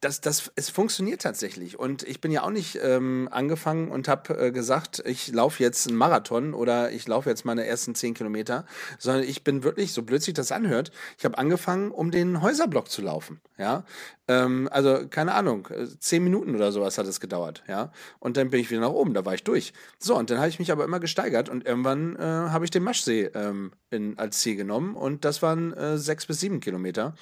[0.00, 1.78] das, das, es funktioniert tatsächlich.
[1.78, 5.86] Und ich bin ja auch nicht ähm, angefangen und habe äh, gesagt, ich laufe jetzt
[5.88, 8.64] einen Marathon oder ich laufe jetzt meine ersten zehn Kilometer,
[8.98, 12.90] sondern ich bin wirklich, so blöd sich das anhört, ich habe angefangen, um den Häuserblock
[12.90, 13.40] zu laufen.
[13.56, 13.84] Ja,
[14.26, 17.62] ähm, also keine Ahnung, äh, zehn Minuten oder sowas hat es gedauert.
[17.68, 19.72] Ja, und dann bin ich wieder nach oben, da war ich durch.
[19.98, 22.82] So, und dann habe ich mich aber immer gesteigert und irgendwann äh, habe ich den
[22.82, 27.14] Maschsee ähm, in, als Ziel genommen und das waren äh, sechs bis sieben Kilometer.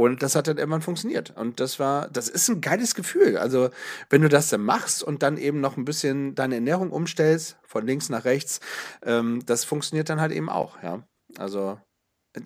[0.00, 1.36] Und das hat dann irgendwann funktioniert.
[1.36, 3.36] Und das war, das ist ein geiles Gefühl.
[3.36, 3.70] Also,
[4.08, 7.86] wenn du das dann machst und dann eben noch ein bisschen deine Ernährung umstellst, von
[7.86, 8.60] links nach rechts,
[9.04, 11.02] ähm, das funktioniert dann halt eben auch, ja.
[11.38, 11.80] Also,
[12.34, 12.40] äh,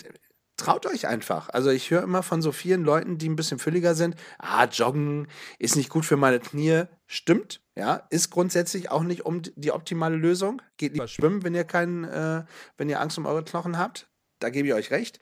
[0.56, 1.48] traut euch einfach.
[1.50, 5.28] Also, ich höre immer von so vielen Leuten, die ein bisschen fülliger sind, ah, Joggen
[5.58, 6.84] ist nicht gut für meine Knie.
[7.06, 10.62] Stimmt, ja, ist grundsätzlich auch nicht um die optimale Lösung.
[10.76, 12.44] Geht lieber schwimmen, wenn ihr keinen, äh,
[12.76, 14.08] wenn ihr Angst um eure Knochen habt.
[14.40, 15.18] Da gebe ich euch recht.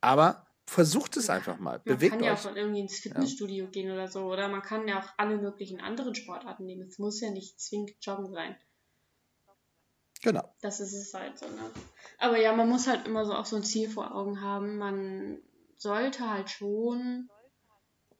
[0.00, 1.80] Aber versucht es einfach mal.
[1.84, 2.46] Man Bewegt kann ja euch.
[2.46, 3.70] auch irgendwie ins Fitnessstudio ja.
[3.70, 4.24] gehen oder so.
[4.24, 6.86] Oder man kann ja auch alle möglichen anderen Sportarten nehmen.
[6.88, 8.54] Es muss ja nicht zwingend Joggen sein.
[10.22, 10.54] Genau.
[10.60, 11.46] Das ist es halt so.
[11.46, 11.70] Ne?
[12.18, 14.76] Aber ja, man muss halt immer so auch so ein Ziel vor Augen haben.
[14.76, 15.38] Man
[15.78, 17.30] sollte halt schon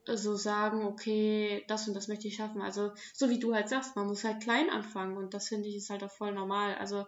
[0.07, 2.63] so sagen, okay, das und das möchte ich schaffen.
[2.63, 5.77] Also, so wie du halt sagst, man muss halt klein anfangen und das finde ich
[5.77, 6.77] ist halt auch voll normal.
[6.77, 7.07] Also,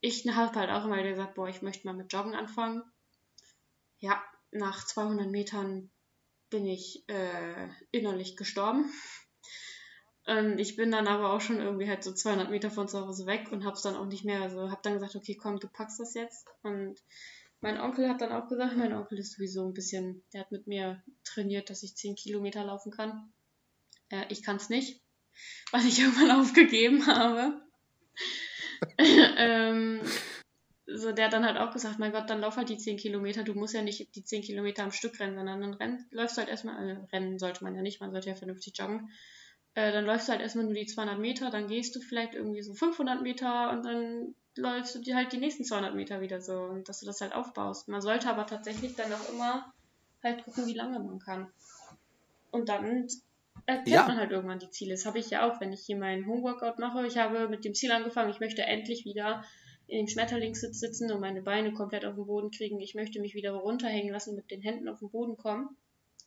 [0.00, 2.84] ich habe halt auch immer gesagt, boah, ich möchte mal mit Joggen anfangen
[3.98, 5.90] ja, nach 200 Metern
[6.50, 8.90] bin ich äh, innerlich gestorben.
[10.26, 13.24] Und ich bin dann aber auch schon irgendwie halt so 200 Meter von zu Hause
[13.24, 16.00] weg und hab's dann auch nicht mehr, also hab dann gesagt, okay, komm, du packst
[16.00, 16.46] das jetzt.
[16.62, 17.02] Und
[17.60, 20.66] mein Onkel hat dann auch gesagt, mein Onkel ist sowieso ein bisschen, der hat mit
[20.66, 23.32] mir trainiert, dass ich 10 Kilometer laufen kann.
[24.10, 25.00] Äh, ich kann's nicht,
[25.70, 27.62] weil ich irgendwann aufgegeben habe.
[28.98, 30.02] ähm,
[30.90, 33.42] so der hat dann halt auch gesagt, mein Gott, dann lauf halt die 10 Kilometer,
[33.42, 36.40] du musst ja nicht die 10 Kilometer am Stück rennen, sondern dann renn, läufst du
[36.40, 39.10] halt erstmal, äh, rennen sollte man ja nicht, man sollte ja vernünftig joggen,
[39.74, 42.62] äh, dann läufst du halt erstmal nur die 200 Meter, dann gehst du vielleicht irgendwie
[42.62, 46.54] so 500 Meter und dann läufst du dir halt die nächsten 200 Meter wieder so
[46.54, 47.88] und dass du das halt aufbaust.
[47.88, 49.72] Man sollte aber tatsächlich dann auch immer
[50.22, 51.48] halt gucken, wie lange man kann.
[52.50, 53.06] Und dann
[53.66, 54.06] erkennt ja.
[54.06, 54.94] man halt irgendwann die Ziele.
[54.94, 57.06] Das habe ich ja auch, wenn ich hier meinen Homeworkout mache.
[57.06, 59.44] Ich habe mit dem Ziel angefangen, ich möchte endlich wieder
[59.88, 62.78] in dem Schmetterlingssitz sitzen und meine Beine komplett auf den Boden kriegen.
[62.78, 65.76] Ich möchte mich wieder runterhängen lassen, mit den Händen auf den Boden kommen,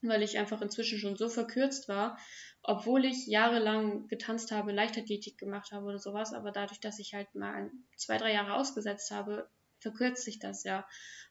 [0.01, 2.17] weil ich einfach inzwischen schon so verkürzt war,
[2.63, 7.33] obwohl ich jahrelang getanzt habe, Leichtathletik gemacht habe oder sowas, aber dadurch, dass ich halt
[7.35, 9.47] mal zwei, drei Jahre ausgesetzt habe,
[9.79, 10.87] verkürzt sich das ja.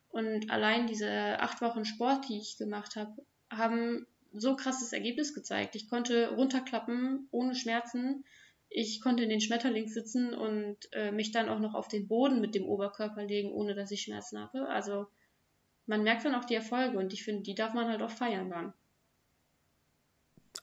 [0.08, 5.74] Und allein diese acht Wochen Sport, die ich gemacht habe, haben so krasses Ergebnis gezeigt.
[5.74, 8.24] Ich konnte runterklappen ohne Schmerzen
[8.70, 12.40] ich konnte in den Schmetterling sitzen und äh, mich dann auch noch auf den Boden
[12.40, 14.68] mit dem Oberkörper legen, ohne dass ich Schmerzen habe.
[14.68, 15.08] Also
[15.86, 18.48] man merkt dann auch die Erfolge und ich finde, die darf man halt auch feiern
[18.48, 18.72] dann.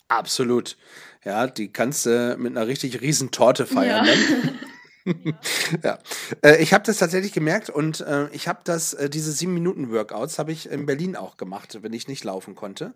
[0.08, 0.78] Absolut.
[1.26, 4.06] Ja, die kannst du mit einer richtig riesen Torte feiern.
[4.06, 4.14] Ja.
[5.84, 6.00] ja.
[6.44, 9.92] Äh, ich habe das tatsächlich gemerkt und äh, ich habe das, äh, diese sieben Minuten
[9.92, 12.94] Workouts habe ich in Berlin auch gemacht, wenn ich nicht laufen konnte.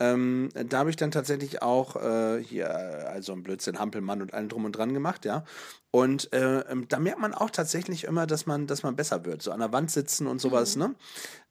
[0.00, 4.48] Ähm, da habe ich dann tatsächlich auch äh, hier, also ein Blödsinn, Hampelmann und allen
[4.48, 5.44] drum und dran gemacht, ja.
[5.90, 9.42] Und äh, ähm, da merkt man auch tatsächlich immer, dass man, dass man besser wird.
[9.42, 10.82] So an der Wand sitzen und sowas, mhm.
[10.82, 10.94] ne?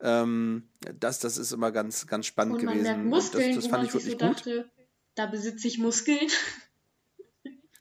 [0.02, 0.64] Ähm,
[1.00, 2.94] das, das ist immer ganz, ganz spannend und man gewesen.
[2.94, 4.72] Merkt Muskeln, das, das fand ich wirklich so dachte, gut.
[5.16, 6.28] Da besitze ich Muskeln.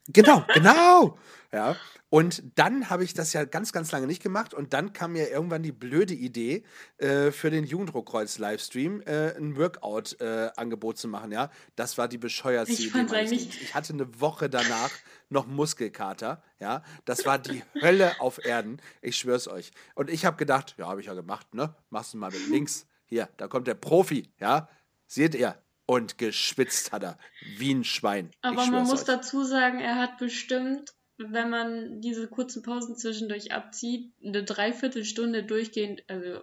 [0.08, 1.18] Genau, genau.
[1.52, 1.76] Ja.
[2.16, 4.54] Und dann habe ich das ja ganz, ganz lange nicht gemacht.
[4.54, 6.64] Und dann kam mir irgendwann die blöde Idee,
[6.96, 11.30] äh, für den Jugenddruckkreuz-Livestream äh, ein Workout-Angebot äh, zu machen.
[11.30, 13.14] Ja, das war die bescheuertste Ich Idee.
[13.14, 13.60] eigentlich-.
[13.60, 14.92] Ich hatte eine Woche danach
[15.28, 16.42] noch Muskelkater.
[16.58, 18.80] Ja, das war die Hölle auf Erden.
[19.02, 19.72] Ich schwör's euch.
[19.94, 21.74] Und ich habe gedacht, ja, habe ich ja gemacht, ne?
[21.90, 22.86] Machst du mal mit links.
[23.04, 24.32] Hier, da kommt der Profi.
[24.40, 24.70] Ja,
[25.06, 25.60] seht ihr?
[25.84, 27.18] Und geschwitzt hat er
[27.58, 28.30] wie ein Schwein.
[28.40, 29.06] Aber man muss euch.
[29.06, 36.04] dazu sagen, er hat bestimmt, wenn man diese kurzen Pausen zwischendurch abzieht, eine Dreiviertelstunde durchgehend,
[36.08, 36.42] also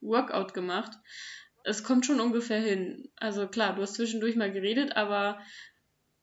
[0.00, 0.92] Workout gemacht.
[1.64, 3.10] Es kommt schon ungefähr hin.
[3.16, 5.40] Also klar, du hast zwischendurch mal geredet, aber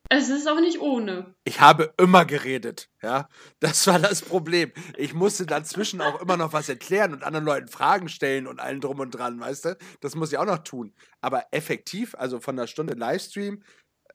[0.10, 1.36] es ist auch nicht ohne.
[1.44, 3.30] Ich habe immer geredet, ja.
[3.60, 4.72] Das war das Problem.
[4.98, 8.82] Ich musste dazwischen auch immer noch was erklären und anderen Leuten Fragen stellen und allen
[8.82, 9.78] drum und dran, weißt du?
[10.02, 10.96] Das muss ich auch noch tun.
[11.22, 13.64] Aber effektiv, also von einer Stunde Livestream,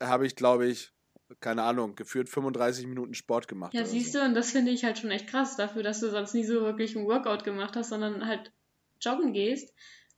[0.03, 0.93] habe ich, glaube ich,
[1.40, 3.75] keine Ahnung, geführt 35 Minuten Sport gemacht.
[3.75, 4.18] Ja, siehst so.
[4.18, 6.61] du, und das finde ich halt schon echt krass dafür, dass du sonst nie so
[6.62, 8.53] wirklich ein Workout gemacht hast, sondern halt
[9.01, 9.73] joggen gehst.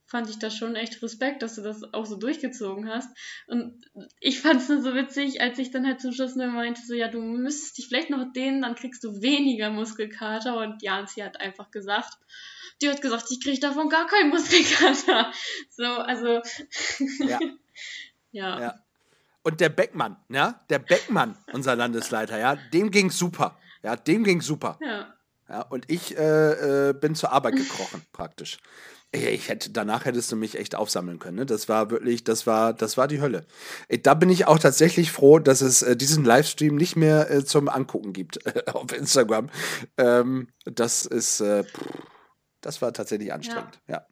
[0.05, 3.09] Fand ich das schon echt Respekt, dass du das auch so durchgezogen hast.
[3.47, 3.85] Und
[4.21, 6.93] ich fand es nur so witzig, als ich dann halt zum Schluss nur meinte, so,
[6.93, 10.57] ja, du müsstest dich vielleicht noch dehnen, dann kriegst du weniger Muskelkater.
[10.59, 12.17] Und Janzi hat einfach gesagt,
[12.81, 15.31] die hat gesagt, ich krieg davon gar keinen Muskelkater.
[15.69, 16.41] So, also,
[17.19, 17.39] Ja.
[18.31, 18.61] ja.
[18.61, 18.86] Ja.
[19.47, 23.57] Und der Beckmann, ja, der Beckmann, unser Landesleiter, ja, dem ging super.
[23.81, 24.77] Ja, dem ging super.
[24.81, 25.13] ja.
[25.47, 28.57] Ja, und ich äh, äh, bin zur Arbeit gekrochen, praktisch.
[29.13, 31.37] Ich hätte, danach hättest du mich echt aufsammeln können.
[31.37, 31.45] Ne?
[31.45, 33.45] Das war wirklich, das war, das war die Hölle.
[34.03, 37.69] Da bin ich auch tatsächlich froh, dass es äh, diesen Livestream nicht mehr äh, zum
[37.69, 39.49] Angucken gibt auf Instagram.
[39.95, 41.87] Ähm, das ist, äh, pff,
[42.59, 43.79] das war tatsächlich anstrengend.
[43.87, 44.05] Ja.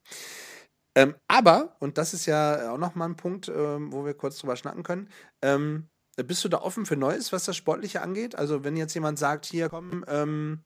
[0.96, 4.56] Ähm, aber, und das ist ja auch nochmal ein Punkt, ähm, wo wir kurz drüber
[4.56, 5.10] schnacken können,
[5.42, 8.36] ähm, bist du da offen für Neues, was das Sportliche angeht?
[8.36, 10.64] Also, wenn jetzt jemand sagt, hier, komm, ähm,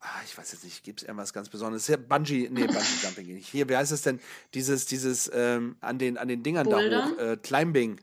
[0.00, 1.86] ah, ich weiß jetzt nicht, gibt es irgendwas ganz Besonderes?
[1.86, 3.48] Hier, Bungee, nee, Bungee Jumping nicht.
[3.48, 4.18] Hier, wie heißt es denn?
[4.54, 7.12] Dieses, dieses, ähm, an den, an den Dingern da Bouldern?
[7.12, 8.00] hoch, äh, Climbing.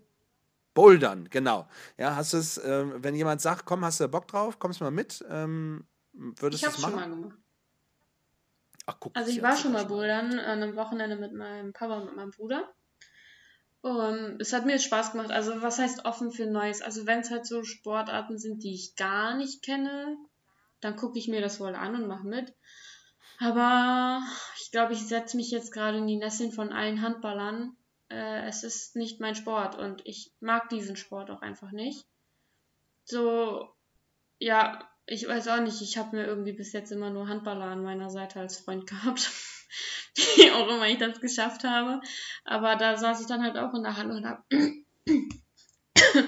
[0.73, 1.67] Bouldern, genau.
[1.97, 4.85] Ja, hast du es, ähm, wenn jemand sagt, komm, hast du Bock drauf, kommst du
[4.85, 7.09] mal mit, ähm, würdest Ich du hab's schon machen?
[7.11, 7.37] mal gemacht.
[8.87, 12.05] Ach, guck, Also ich war schon mal bouldern an einem Wochenende mit meinem Papa und
[12.05, 12.73] mit meinem Bruder.
[13.81, 15.29] Um, es hat mir jetzt Spaß gemacht.
[15.29, 16.81] Also was heißt offen für Neues?
[16.81, 20.17] Also wenn es halt so Sportarten sind, die ich gar nicht kenne,
[20.79, 22.53] dann gucke ich mir das wohl an und mache mit.
[23.39, 24.21] Aber
[24.61, 27.75] ich glaube, ich setze mich jetzt gerade in die Nesseln von allen Handballern.
[28.09, 32.05] Äh, es ist nicht mein Sport und ich mag diesen Sport auch einfach nicht.
[33.03, 33.69] So,
[34.39, 35.81] ja, ich weiß auch nicht.
[35.81, 39.31] Ich habe mir irgendwie bis jetzt immer nur Handballer an meiner Seite als Freund gehabt.
[40.15, 42.01] Wie auch immer ich das geschafft habe.
[42.43, 44.45] Aber da saß ich dann halt auch in der Halle und hab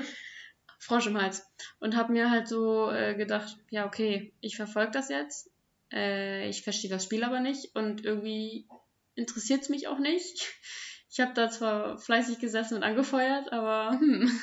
[0.80, 1.46] Frosch im Hals.
[1.80, 5.52] Und hab mir halt so äh, gedacht, ja, okay, ich verfolge das jetzt.
[5.92, 7.76] Äh, ich verstehe das Spiel aber nicht.
[7.76, 8.66] Und irgendwie
[9.16, 10.54] interessiert es mich auch nicht.
[11.12, 14.40] Ich habe da zwar fleißig gesessen und angefeuert, aber hm.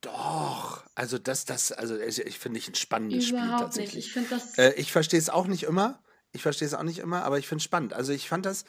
[0.00, 3.64] Doch, also das, das, also ich ich finde ich ein spannendes Spiel Überhaupt nicht.
[3.64, 4.06] tatsächlich.
[4.06, 4.58] Ich finde das.
[4.58, 6.02] Äh, ich verstehe es auch nicht immer.
[6.32, 7.94] Ich verstehe es auch nicht immer, aber ich finde es spannend.
[7.94, 8.64] Also ich fand das,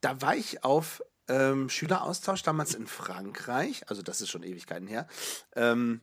[0.00, 5.06] da war ich auf ähm, Schüleraustausch damals in Frankreich, also das ist schon Ewigkeiten her.
[5.54, 6.00] Ähm,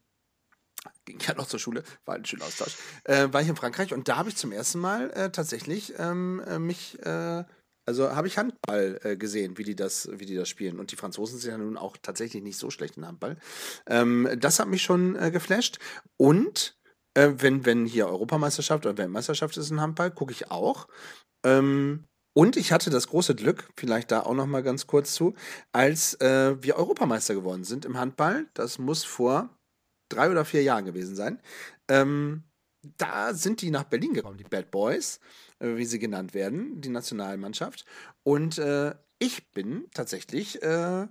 [1.06, 2.76] ging ja noch zur Schule, war ein Schüleraustausch.
[3.04, 6.42] Äh, war ich in Frankreich und da habe ich zum ersten Mal äh, tatsächlich ähm,
[6.48, 7.44] äh, mich, äh,
[7.88, 10.80] also habe ich Handball äh, gesehen, wie die das, wie die das spielen.
[10.80, 13.38] Und die Franzosen sind ja nun auch tatsächlich nicht so schlecht in Handball.
[13.88, 15.80] Ähm, das hat mich schon äh, geflasht.
[16.18, 16.78] Und
[17.14, 20.88] äh, wenn, wenn hier Europameisterschaft oder Weltmeisterschaft ist in Handball, gucke ich auch.
[21.46, 22.04] Ähm,
[22.36, 25.34] und ich hatte das große Glück, vielleicht da auch noch mal ganz kurz zu,
[25.72, 28.48] als äh, wir Europameister geworden sind im Handball.
[28.54, 29.50] Das muss vor
[30.10, 31.42] drei oder vier Jahren gewesen sein.
[31.88, 32.44] Ähm,
[32.98, 35.20] da sind die nach Berlin gekommen, die Bad Boys,
[35.60, 37.86] wie sie genannt werden, die Nationalmannschaft.
[38.24, 41.08] Und äh, ich bin tatsächlich äh,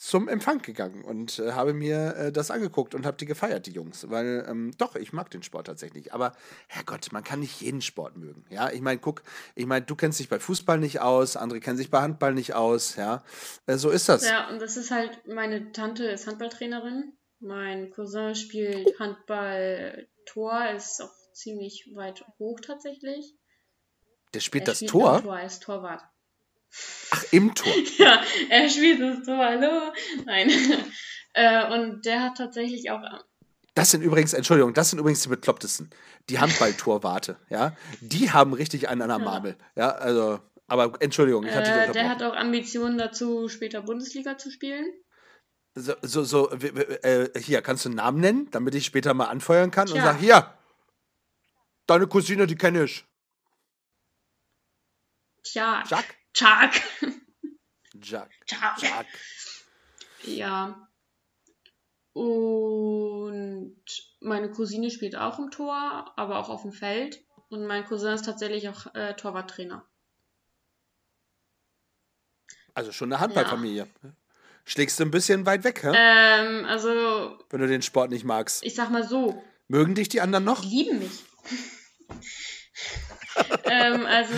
[0.00, 3.72] zum Empfang gegangen und äh, habe mir äh, das angeguckt und habe die gefeiert, die
[3.72, 4.08] Jungs.
[4.08, 6.14] Weil, ähm, doch, ich mag den Sport tatsächlich.
[6.14, 6.32] Aber,
[6.68, 8.46] Herrgott, man kann nicht jeden Sport mögen.
[8.48, 9.22] Ja, ich meine, guck,
[9.54, 12.54] ich meine, du kennst dich bei Fußball nicht aus, andere kennen sich bei Handball nicht
[12.54, 12.96] aus.
[12.96, 13.22] Ja,
[13.66, 14.26] äh, so ist das.
[14.26, 17.12] Ja, und das ist halt, meine Tante ist Handballtrainerin.
[17.40, 23.36] Mein Cousin spielt Handball Tor, ist auch ziemlich weit hoch tatsächlich.
[24.34, 25.22] Der spielt er das spielt Tor.
[25.22, 26.02] Tor, er ist Torwart.
[27.10, 27.72] Ach, im Tor.
[27.98, 29.92] Ja, er spielt das Tor, hallo?
[30.24, 30.50] Nein.
[31.34, 33.02] äh, und der hat tatsächlich auch
[33.74, 35.90] Das sind übrigens, Entschuldigung, das sind übrigens die beklopptesten.
[36.28, 37.74] Die Handballtorwarte, ja.
[38.00, 39.18] Die haben richtig einen an der.
[39.18, 39.56] Marmel.
[39.74, 42.10] Ja, also, aber Entschuldigung, ich hatte dich Äh, der unterbrochen.
[42.10, 44.86] hat auch Ambitionen dazu, später Bundesliga zu spielen.
[45.74, 49.70] So, so, so äh, hier, kannst du einen Namen nennen, damit ich später mal anfeuern
[49.70, 50.02] kann und Tja.
[50.04, 50.54] sag, hier,
[51.86, 53.04] deine Cousine, die kenne ich.
[55.44, 55.88] Jack?
[55.88, 56.04] Chuck.
[56.34, 58.30] Jack.
[58.46, 58.78] Chuck.
[58.78, 59.06] Jack.
[60.22, 60.88] Ja.
[62.12, 63.76] Und
[64.20, 67.22] meine Cousine spielt auch im Tor, aber auch auf dem Feld.
[67.48, 69.84] Und mein Cousin ist tatsächlich auch äh, Torwarttrainer.
[72.74, 73.88] Also schon eine Handballfamilie.
[74.64, 75.92] Schlägst du ein bisschen weit weg, hä?
[75.94, 78.62] Ähm, also, wenn du den Sport nicht magst.
[78.64, 80.62] ich sag mal so, Mögen dich die anderen noch?
[80.62, 81.24] die lieben mich.
[83.64, 84.34] ähm, also,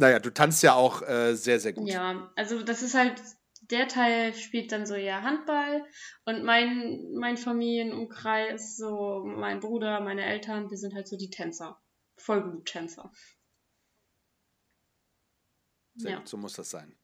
[0.00, 1.88] Naja, du tanzt ja auch äh, sehr, sehr gut.
[1.88, 3.20] ja, also das ist halt,
[3.70, 5.84] der Teil spielt dann so eher Handball
[6.24, 11.80] und mein, mein Familienumkreis, so mein Bruder, meine Eltern, wir sind halt so die Tänzer.
[12.16, 13.12] Vollbluttänzer.
[15.96, 16.18] Sehr Ja.
[16.18, 16.96] gut, so muss das sein.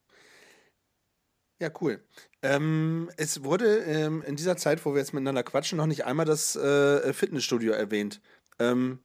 [1.60, 2.06] Ja, cool.
[2.42, 6.26] Ähm, es wurde ähm, in dieser Zeit, wo wir jetzt miteinander quatschen, noch nicht einmal
[6.26, 8.20] das äh, Fitnessstudio erwähnt.
[8.58, 9.00] Ähm,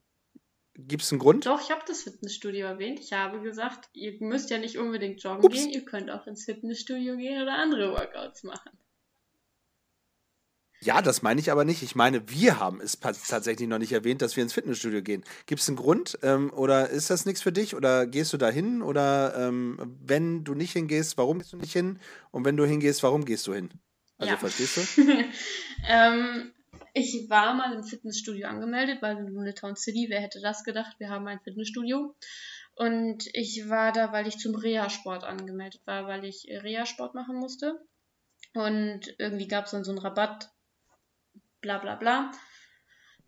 [0.88, 1.46] Gibt es einen Grund?
[1.46, 3.00] Doch, ich habe das Fitnessstudio erwähnt.
[3.00, 5.56] Ich habe gesagt, ihr müsst ja nicht unbedingt joggen Ups.
[5.56, 8.72] gehen, ihr könnt auch ins Fitnessstudio gehen oder andere Workouts machen.
[10.84, 11.84] Ja, das meine ich aber nicht.
[11.84, 15.24] Ich meine, wir haben es tatsächlich noch nicht erwähnt, dass wir ins Fitnessstudio gehen.
[15.46, 16.18] Gibt es einen Grund?
[16.24, 17.76] Ähm, oder ist das nichts für dich?
[17.76, 18.82] Oder gehst du da hin?
[18.82, 22.00] Oder ähm, wenn du nicht hingehst, warum gehst du nicht hin?
[22.32, 23.70] Und wenn du hingehst, warum gehst du hin?
[24.18, 24.38] Also Ja.
[24.40, 25.02] verstehst du?
[25.88, 26.52] ähm,
[26.94, 31.10] ich war mal im Fitnessstudio angemeldet, weil in Lunetown City, wer hätte das gedacht, wir
[31.10, 32.16] haben ein Fitnessstudio.
[32.76, 37.80] Und ich war da, weil ich zum Reha-Sport angemeldet war, weil ich Reha-Sport machen musste.
[38.54, 40.50] Und irgendwie gab es dann so einen Rabatt,
[41.62, 42.32] bla bla bla.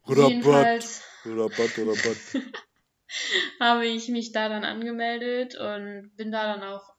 [0.06, 0.30] Rabatt.
[0.30, 2.44] Jedenfalls Rabatt, Rabatt.
[3.60, 6.94] habe ich mich da dann angemeldet und bin da dann auch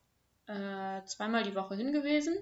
[0.46, 2.37] äh, zweimal die Woche hingewiesen.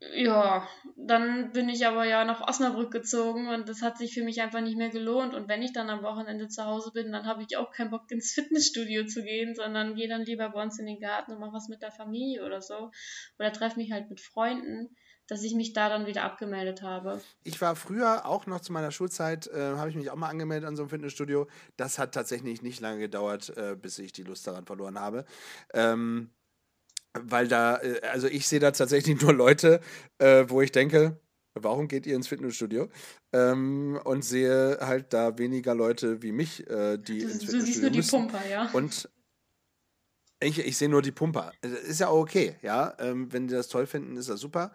[0.00, 4.40] Ja, dann bin ich aber ja nach Osnabrück gezogen und das hat sich für mich
[4.40, 5.34] einfach nicht mehr gelohnt.
[5.34, 8.10] Und wenn ich dann am Wochenende zu Hause bin, dann habe ich auch keinen Bock
[8.10, 11.52] ins Fitnessstudio zu gehen, sondern gehe dann lieber bei uns in den Garten und mache
[11.52, 12.90] was mit der Familie oder so.
[13.38, 17.20] Oder treffe mich halt mit Freunden, dass ich mich da dann wieder abgemeldet habe.
[17.44, 20.66] Ich war früher auch noch zu meiner Schulzeit, äh, habe ich mich auch mal angemeldet
[20.66, 21.46] an so einem Fitnessstudio.
[21.76, 25.26] Das hat tatsächlich nicht lange gedauert, äh, bis ich die Lust daran verloren habe.
[25.74, 26.30] Ähm,
[27.18, 29.80] weil da, äh, also ich sehe da tatsächlich nur Leute,
[30.18, 31.18] äh, wo ich denke,
[31.54, 32.88] warum geht ihr ins Fitnessstudio?
[33.32, 37.60] Ähm, und sehe halt da weniger Leute wie mich, äh, die Du, ins du Fitnessstudio
[37.66, 38.10] siehst nur die müssen.
[38.10, 38.70] Pumper, ja.
[38.72, 39.08] Und
[40.42, 41.52] ich, ich sehe nur die Pumper.
[41.62, 42.94] Äh, Ist ja auch okay, ja.
[42.98, 44.72] Ähm, wenn die das toll finden, ist das super.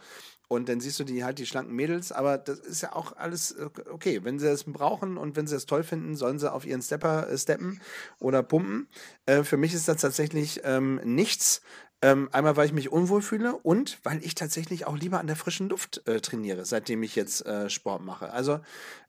[0.47, 3.51] Und dann siehst du die halt die schlanken Mädels, aber das ist ja auch alles
[3.53, 4.23] äh, okay.
[4.23, 7.27] Wenn sie das brauchen und wenn sie das toll finden, sollen sie auf ihren Stepper
[7.29, 7.81] äh, steppen
[8.19, 8.87] oder pumpen.
[9.25, 11.61] Äh, für mich ist das tatsächlich ähm, nichts.
[12.01, 15.35] Ähm, einmal, weil ich mich unwohl fühle und weil ich tatsächlich auch lieber an der
[15.35, 18.31] frischen Luft äh, trainiere, seitdem ich jetzt äh, Sport mache.
[18.31, 18.59] Also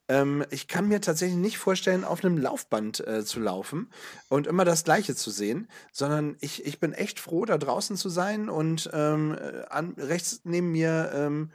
[0.08, 3.90] ähm, ich kann mir tatsächlich nicht vorstellen, auf einem Laufband äh, zu laufen
[4.28, 8.08] und immer das Gleiche zu sehen, sondern ich, ich bin echt froh, da draußen zu
[8.08, 11.50] sein und ähm, äh, an, rechts neben mir ähm,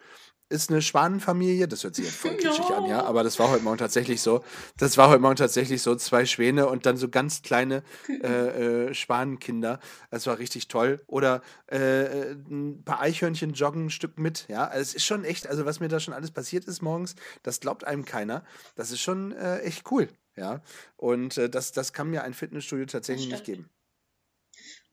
[0.52, 3.06] ist eine Schwanenfamilie, das hört sich jetzt voll kitschig an, ja, No.
[3.06, 4.44] aber das war heute Morgen tatsächlich so.
[4.78, 7.84] Das war heute Morgen tatsächlich so, zwei Schwäne und dann so ganz kleine
[8.24, 9.80] äh, äh, Schwanenkinder.
[10.10, 11.02] Das war richtig toll.
[11.08, 14.68] Oder äh, äh, ein paar Eichhörnchen joggen ein Stück mit, ja.
[14.68, 17.60] Also es ist schon echt, also was mir da schon alles passiert ist morgens, das
[17.60, 18.44] glaubt einem keiner.
[18.76, 20.62] Das ist schon äh, echt cool, ja.
[20.98, 23.70] Und äh, das, das kann mir ein Fitnessstudio tatsächlich nicht geben.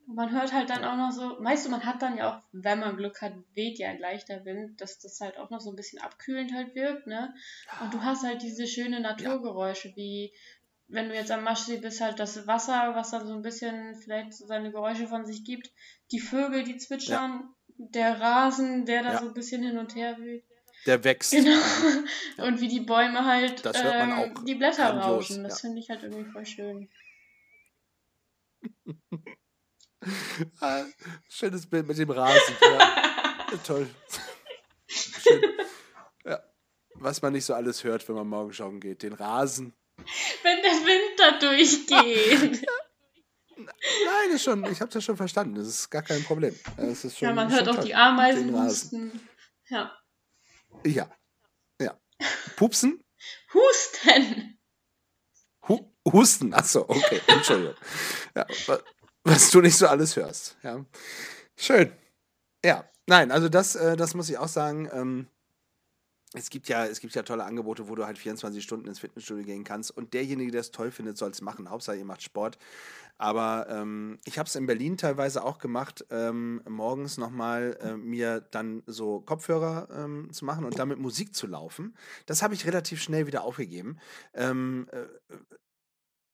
[0.09, 2.41] Und man hört halt dann auch noch so, weißt du, man hat dann ja auch,
[2.51, 5.69] wenn man Glück hat, weht ja ein leichter Wind, dass das halt auch noch so
[5.69, 7.31] ein bisschen abkühlend halt wirkt, ne?
[7.79, 10.33] Und du hast halt diese schönen Naturgeräusche, wie
[10.87, 14.33] wenn du jetzt am Maschsee bist, halt das Wasser, was dann so ein bisschen vielleicht
[14.33, 15.71] seine Geräusche von sich gibt,
[16.11, 19.19] die Vögel, die zwitschern, der Rasen, der da Ja.
[19.19, 20.43] so ein bisschen hin und her weht.
[20.87, 21.33] Der wächst.
[21.33, 22.47] Genau.
[22.47, 25.43] Und wie die Bäume halt Das hört man ähm, die Blätter grandios, rauschen.
[25.43, 25.67] Das ja.
[25.67, 26.89] finde ich halt irgendwie voll schön.
[30.61, 30.85] Ah,
[31.29, 32.55] schönes Bild mit dem Rasen.
[32.61, 33.57] Ja.
[33.65, 33.89] Toll.
[34.87, 35.43] Schön.
[36.25, 36.39] Ja.
[36.95, 39.03] Was man nicht so alles hört, wenn man morgen joggen geht.
[39.03, 39.73] Den Rasen.
[40.43, 42.65] Wenn der Wind da durchgeht.
[43.57, 45.55] Nein, ist schon, ich habe das schon verstanden.
[45.55, 46.57] Das ist gar kein Problem.
[46.77, 47.85] Das ist schon, ja, man hört auch toll.
[47.85, 49.27] die Ameisen husten.
[49.67, 49.93] Ja.
[50.85, 51.11] Ja.
[51.81, 51.99] Ja.
[52.55, 53.03] Pupsen?
[53.53, 54.57] Husten!
[55.67, 56.53] Hu Husten.
[56.53, 57.21] Achso, okay.
[57.27, 57.75] Entschuldigung.
[58.35, 58.47] Ja,
[59.29, 60.57] was du nicht so alles hörst.
[60.63, 60.85] Ja.
[61.55, 61.91] Schön.
[62.63, 62.85] Ja.
[63.07, 64.87] Nein, also das, äh, das muss ich auch sagen.
[64.93, 65.27] Ähm,
[66.33, 69.43] es gibt ja, es gibt ja tolle Angebote, wo du halt 24 Stunden ins Fitnessstudio
[69.43, 69.89] gehen kannst.
[69.89, 71.69] Und derjenige, der es toll findet, soll es machen.
[71.71, 72.59] Hauptsache, ihr macht Sport.
[73.17, 78.41] Aber ähm, ich habe es in Berlin teilweise auch gemacht, ähm, morgens nochmal äh, mir
[78.51, 81.97] dann so Kopfhörer ähm, zu machen und damit Musik zu laufen.
[82.27, 83.97] Das habe ich relativ schnell wieder aufgegeben.
[84.35, 85.07] Ähm, äh,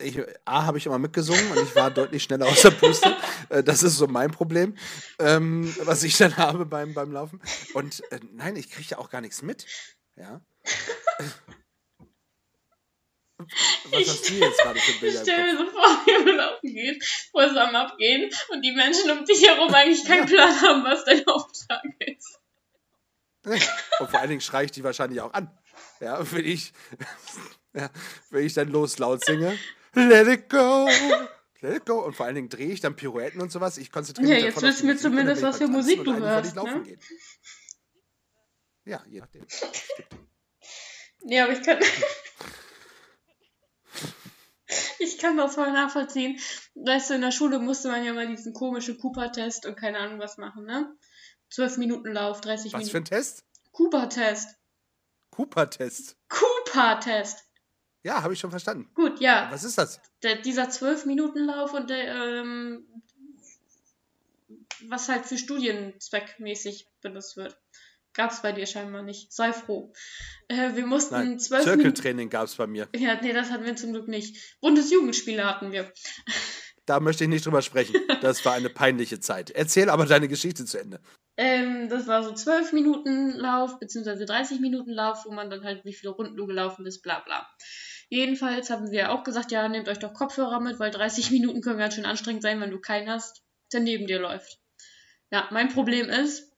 [0.02, 3.16] ich, A, habe ich immer mitgesungen und ich war deutlich schneller aus der Puste.
[3.50, 4.76] Äh, das ist so mein Problem,
[5.20, 7.40] ähm, was ich dann habe beim, beim Laufen.
[7.76, 9.68] Und äh, nein, ich kriege ja auch gar nichts mit.
[10.16, 10.42] Ja.
[13.38, 15.22] Was ich hast du jetzt gerade für Bilder?
[15.22, 18.72] Ich stelle mir so vor, wie man laufen geht, wo es am Abgehen und die
[18.72, 20.26] Menschen um dich herum eigentlich keinen.
[20.26, 22.40] Plan haben, was dein Auftrag ist.
[24.00, 25.56] Und vor allen Dingen schreie ich die wahrscheinlich auch an.
[26.00, 26.74] Ja, wenn ich,
[27.74, 27.90] ja,
[28.32, 29.58] wenn ich dann los laut singe.
[29.96, 30.88] Let it go!
[31.62, 32.06] Let it go!
[32.06, 33.78] Und vor allen Dingen drehe ich dann Pirouetten und sowas.
[33.78, 36.56] Ich konzentriere mich Ja, jetzt wissen wir zumindest, was für Musik du hörst.
[36.56, 36.98] Ne?
[38.86, 39.46] Ja, je nachdem.
[41.24, 41.80] Ja, aber ich kann.
[45.00, 46.40] ich kann das voll nachvollziehen.
[46.76, 50.20] Weißt du, in der Schule musste man ja mal diesen komischen Cooper-Test und keine Ahnung
[50.20, 50.96] was machen, ne?
[51.50, 52.86] 12 Minuten Lauf, 30 Minuten.
[52.86, 53.44] Was für ein Test?
[53.72, 54.56] Cooper-Test.
[55.32, 56.18] Cooper-Test.
[56.30, 57.45] Cooper-Test.
[58.06, 58.88] Ja, habe ich schon verstanden.
[58.94, 59.48] Gut, ja.
[59.50, 60.00] Was ist das?
[60.22, 62.86] Der, dieser 12-Minuten-Lauf und der, ähm,
[64.88, 67.58] was halt für Studienzweckmäßig benutzt wird.
[68.14, 69.34] Gab es bei dir scheinbar nicht.
[69.34, 69.92] Sei froh.
[70.50, 72.88] Äh, wir mussten Nein, zwölf Circle-Training gab es bei mir.
[72.96, 74.56] Ja, nee, das hatten wir zum Glück nicht.
[74.62, 75.92] Bundesjugendspiele hatten wir.
[76.88, 77.96] Da möchte ich nicht drüber sprechen.
[78.22, 79.50] Das war eine peinliche Zeit.
[79.50, 81.00] Erzähl aber deine Geschichte zu Ende.
[81.36, 85.84] Ähm, das war so 12 Minuten Lauf, beziehungsweise 30 Minuten Lauf, wo man dann halt,
[85.84, 87.50] wie viele Runden du gelaufen bist, bla bla.
[88.10, 91.80] Jedenfalls haben wir auch gesagt, ja, nehmt euch doch Kopfhörer mit, weil 30 Minuten können
[91.80, 93.44] ganz schön anstrengend sein, wenn du keinen hast,
[93.74, 94.60] der neben dir läuft.
[95.32, 96.52] Ja, mein Problem ist,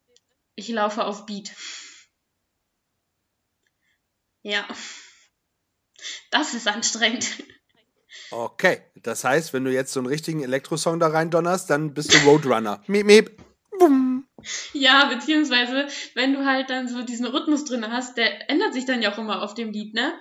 [0.55, 1.51] ich laufe auf Beat.
[4.43, 4.67] Ja.
[6.31, 7.27] Das ist anstrengend.
[8.31, 12.13] Okay, das heißt, wenn du jetzt so einen richtigen Elektrosong da rein donnerst, dann bist
[12.13, 12.83] du Roadrunner.
[12.87, 13.41] miep, miep.
[13.79, 14.27] Bum.
[14.73, 19.01] Ja, beziehungsweise, wenn du halt dann so diesen Rhythmus drin hast, der ändert sich dann
[19.01, 20.13] ja auch immer auf dem Lied, ne?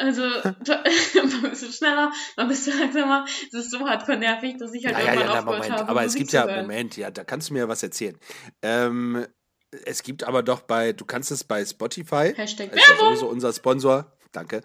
[0.00, 3.26] Also, man bist du schneller, man bist du langsamer.
[3.52, 5.88] Das ist so hardcore nervig, dass ich halt ja, irgendwann ja, ja, aufgehört habe.
[5.88, 8.18] Aber es gibt ja, Moment, ja, da kannst du mir was erzählen.
[8.62, 9.26] Ähm,
[9.84, 12.32] es gibt aber doch bei, du kannst es bei Spotify.
[12.34, 14.16] Hashtag ist ja sowieso unser Sponsor.
[14.32, 14.62] Danke.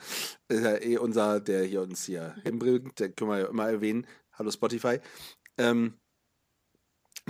[0.48, 4.08] Ist ja eh unser, der hier uns hier hinbringt, den können wir ja immer erwähnen.
[4.34, 5.00] Hallo Spotify.
[5.58, 5.98] Ähm,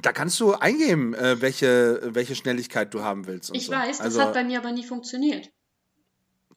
[0.01, 3.55] da kannst du eingeben, äh, welche, welche Schnelligkeit du haben willst.
[3.55, 3.71] ich so.
[3.71, 5.49] weiß, das also, hat bei mir aber nie funktioniert.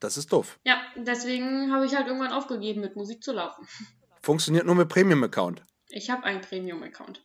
[0.00, 0.58] Das ist doof.
[0.64, 3.66] Ja, deswegen habe ich halt irgendwann aufgegeben, mit Musik zu laufen.
[4.22, 5.64] Funktioniert nur mit Premium-Account.
[5.88, 7.24] Ich habe einen Premium-Account.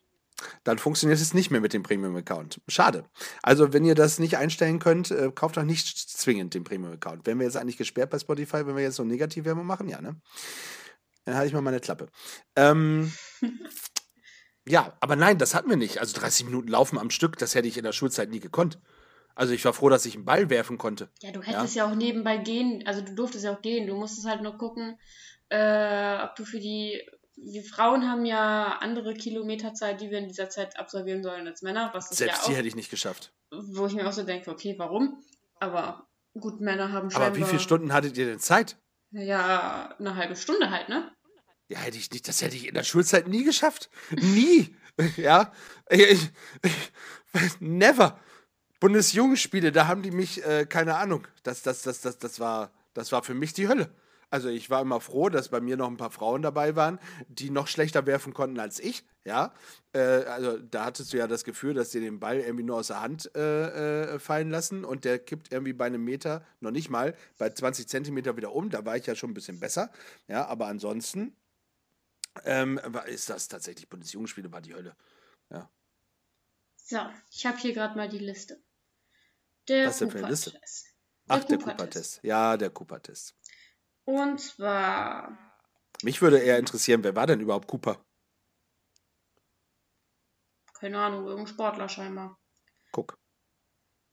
[0.64, 2.62] Dann funktioniert es nicht mehr mit dem Premium-Account.
[2.68, 3.06] Schade.
[3.42, 7.26] Also, wenn ihr das nicht einstellen könnt, äh, kauft doch nicht zwingend den Premium-Account.
[7.26, 9.90] Wären wir jetzt eigentlich gesperrt bei Spotify, wenn wir jetzt so Negativwerbung machen?
[9.90, 10.20] Ja, ne?
[11.26, 12.08] Dann halte ich mal meine Klappe.
[12.56, 13.14] Ähm,
[14.68, 16.00] ja, aber nein, das hatten wir nicht.
[16.00, 18.80] Also 30 Minuten laufen am Stück, das hätte ich in der Schulzeit nie gekonnt.
[19.36, 21.10] Also ich war froh, dass ich einen Ball werfen konnte.
[21.22, 23.88] Ja, du hättest ja, ja auch nebenbei gehen, also du durftest ja auch gehen.
[23.88, 25.00] Du musstest halt nur gucken,
[25.50, 27.02] äh, ob du für die
[27.36, 31.90] wir Frauen haben ja andere Kilometerzeit, die wir in dieser Zeit absolvieren sollen als Männer.
[31.94, 33.34] Was Selbst ja die hätte ich nicht geschafft.
[33.52, 35.24] Wo ich mir auch so denke, okay, warum?
[35.60, 36.08] Aber
[36.40, 37.22] gut, Männer haben schon.
[37.22, 38.78] Aber wie viele Stunden hattet ihr denn Zeit?
[39.12, 41.12] Ja, eine halbe Stunde halt, ne?
[41.70, 43.90] Ja, hätte ich nicht, das hätte ich in der Schulzeit nie geschafft.
[44.12, 44.76] Nie.
[45.18, 45.52] ja.
[45.90, 46.30] Ich,
[46.62, 48.20] ich, never.
[48.84, 51.26] Bundesjugendspiele, da haben die mich, äh, keine Ahnung.
[51.44, 53.90] Das, das, das, das, das, war, das war für mich die Hölle.
[54.30, 57.50] Also ich war immer froh, dass bei mir noch ein paar Frauen dabei waren, die
[57.50, 59.06] noch schlechter werfen konnten als ich.
[59.24, 59.54] Ja,
[59.94, 62.88] äh, also da hattest du ja das Gefühl, dass sie den Ball irgendwie nur aus
[62.88, 66.90] der Hand äh, äh, fallen lassen und der kippt irgendwie bei einem Meter, noch nicht
[66.90, 68.70] mal, bei 20 Zentimeter wieder um.
[68.70, 69.92] Da war ich ja schon ein bisschen besser.
[70.28, 71.38] Ja, aber ansonsten
[72.44, 74.98] ähm, ist das tatsächlich Bundesjugendspiele war die Hölle.
[75.50, 75.70] Ja.
[76.76, 77.00] So,
[77.32, 78.62] ich habe hier gerade mal die Liste.
[79.68, 80.60] Der Was eine Liste?
[81.28, 82.20] Ach, der Cooper-Test.
[82.24, 83.36] Ja, der Cooper-Test.
[84.06, 85.38] Und zwar.
[86.02, 88.04] Mich würde eher interessieren, wer war denn überhaupt Cooper?
[90.74, 92.38] Keine Ahnung, irgendein Sportler scheinbar.
[92.92, 93.18] Guck.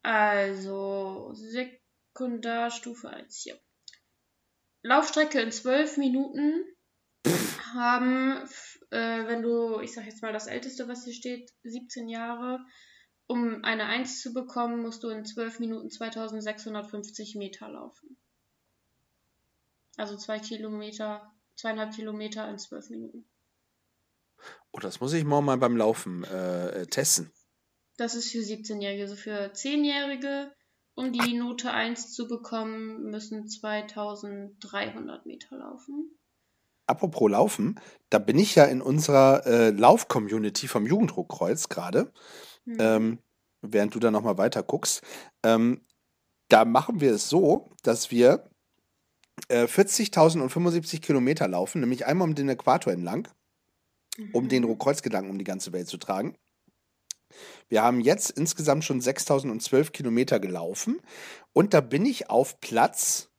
[0.03, 3.61] Also, Sekundarstufe 1 hier.
[4.82, 6.64] Laufstrecke in 12 Minuten
[7.74, 8.48] haben,
[8.90, 12.61] äh, wenn du, ich sag jetzt mal das älteste, was hier steht, 17 Jahre,
[13.31, 18.16] um eine 1 zu bekommen, musst du in 12 Minuten 2650 Meter laufen.
[19.97, 23.24] Also zwei Kilometer, zweieinhalb Kilometer in zwölf Minuten.
[24.72, 27.31] Oh, das muss ich morgen mal beim Laufen äh, testen.
[27.97, 29.03] Das ist für 17-Jährige.
[29.03, 30.51] Also für 10-Jährige
[30.95, 36.11] um die Note 1 zu bekommen, müssen 2300 Meter laufen.
[36.87, 37.78] Apropos Laufen,
[38.11, 42.12] da bin ich ja in unserer äh, Lauf-Community vom Jugenddruckkreuz gerade,
[42.71, 42.77] Hm.
[42.81, 43.18] ähm,
[43.62, 45.03] während du da nochmal weiter guckst.
[45.43, 45.83] Ähm,
[46.49, 48.51] da machen wir es so, dass wir
[49.49, 53.29] äh, 40.075 Kilometer laufen, nämlich einmal um den Äquator entlang,
[54.33, 54.79] um den Mhm.
[54.79, 56.37] Kreuzgedanken um die ganze Welt zu tragen.
[57.68, 61.01] Wir haben jetzt insgesamt schon 6.012 Kilometer gelaufen
[61.53, 63.31] und da bin ich auf Platz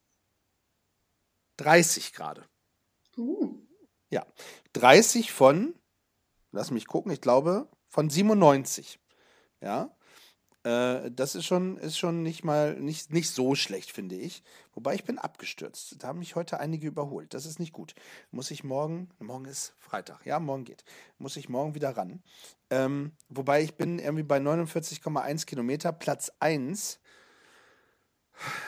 [1.58, 2.46] 30 gerade.
[3.18, 3.60] Uh,
[4.74, 5.76] 30 von,
[6.52, 9.01] lass mich gucken, ich glaube von 97.
[9.62, 9.96] Ja,
[10.64, 14.44] äh, das ist schon, ist schon nicht mal, nicht, nicht so schlecht, finde ich.
[14.74, 15.96] Wobei ich bin abgestürzt.
[16.00, 17.34] Da haben mich heute einige überholt.
[17.34, 17.96] Das ist nicht gut.
[18.32, 20.84] Muss ich morgen, morgen ist Freitag, ja, morgen geht.
[21.18, 22.22] Muss ich morgen wieder ran.
[22.70, 27.00] Ähm, wobei ich bin irgendwie bei 49,1 Kilometer, Platz 1.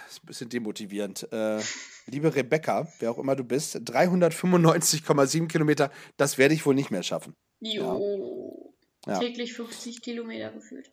[0.09, 1.31] Ist ein bisschen demotivierend.
[1.31, 1.59] Äh,
[2.07, 7.03] liebe Rebecca, wer auch immer du bist, 395,7 Kilometer, das werde ich wohl nicht mehr
[7.03, 7.35] schaffen.
[7.59, 8.59] jo.
[8.59, 8.62] Ja.
[9.05, 10.91] Täglich 50 Kilometer gefühlt.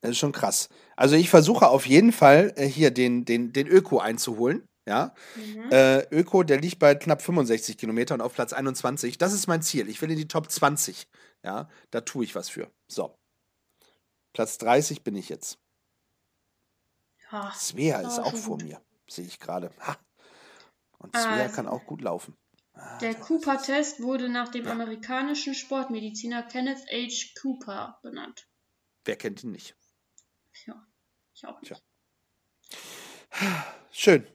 [0.00, 0.68] Das ist schon krass.
[0.96, 4.64] Also ich versuche auf jeden Fall äh, hier den, den, den Öko einzuholen.
[4.86, 5.70] Ja, Mhm.
[5.70, 9.18] äh, Öko, der liegt bei knapp 65 Kilometer und auf Platz 21.
[9.18, 9.88] Das ist mein Ziel.
[9.88, 11.06] Ich will in die Top 20.
[11.44, 12.70] Ja, da tue ich was für.
[12.88, 13.14] So.
[14.32, 15.58] Platz 30 bin ich jetzt.
[17.30, 18.66] Ja, Svea ist auch schon vor gut.
[18.66, 18.80] mir.
[19.08, 19.70] Sehe ich gerade.
[19.80, 19.96] Ha.
[20.98, 21.54] Und Svea Also.
[21.56, 22.34] kann auch gut laufen.
[22.78, 27.40] Ah, Der Cooper-Test wurde nach dem amerikanischen Sportmediziner Kenneth H.
[27.40, 28.48] Cooper benannt.
[29.04, 29.76] Wer kennt ihn nicht?
[30.66, 30.86] Ja,
[31.34, 31.74] ich auch nicht.
[33.30, 33.64] Tja.
[33.90, 34.26] Schön.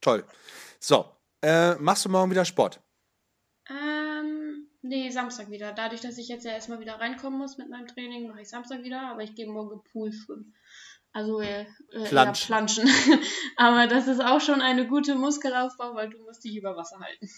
[0.00, 0.26] Toll.
[0.78, 1.16] So.
[1.42, 2.82] Äh, machst du morgen wieder Sport?
[3.68, 5.72] Ähm, nee, Samstag wieder.
[5.72, 8.82] Dadurch, dass ich jetzt ja erstmal wieder reinkommen muss mit meinem Training, mache ich Samstag
[8.82, 10.54] wieder, aber ich gehe morgen Pool schwimmen.
[11.16, 11.62] Also äh,
[11.92, 12.46] äh, Planschen.
[12.46, 12.90] planschen.
[13.56, 17.30] aber das ist auch schon eine gute Muskelaufbau, weil du musst dich über Wasser halten.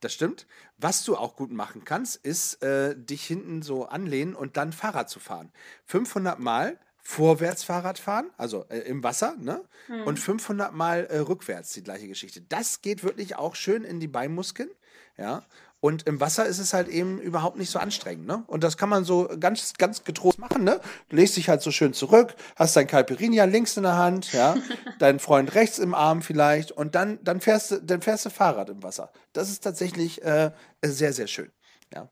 [0.00, 0.46] Das stimmt.
[0.78, 5.10] Was du auch gut machen kannst, ist äh, dich hinten so anlehnen und dann Fahrrad
[5.10, 5.52] zu fahren.
[5.84, 9.62] 500 Mal vorwärts Fahrrad fahren, also äh, im Wasser, ne?
[9.88, 10.04] Hm.
[10.04, 12.40] Und 500 Mal äh, rückwärts die gleiche Geschichte.
[12.40, 14.70] Das geht wirklich auch schön in die Beinmuskeln,
[15.18, 15.44] ja.
[15.84, 18.44] Und im Wasser ist es halt eben überhaupt nicht so anstrengend, ne?
[18.46, 20.80] Und das kann man so ganz, ganz getrost machen, ne?
[21.08, 24.54] Du legst dich halt so schön zurück, hast dein Caipirinha links in der Hand, ja,
[25.00, 28.70] deinen Freund rechts im Arm vielleicht und dann, dann fährst du, dann fährst du Fahrrad
[28.70, 29.12] im Wasser.
[29.32, 30.52] Das ist tatsächlich äh,
[30.84, 31.50] sehr, sehr schön.
[31.92, 32.08] Ja.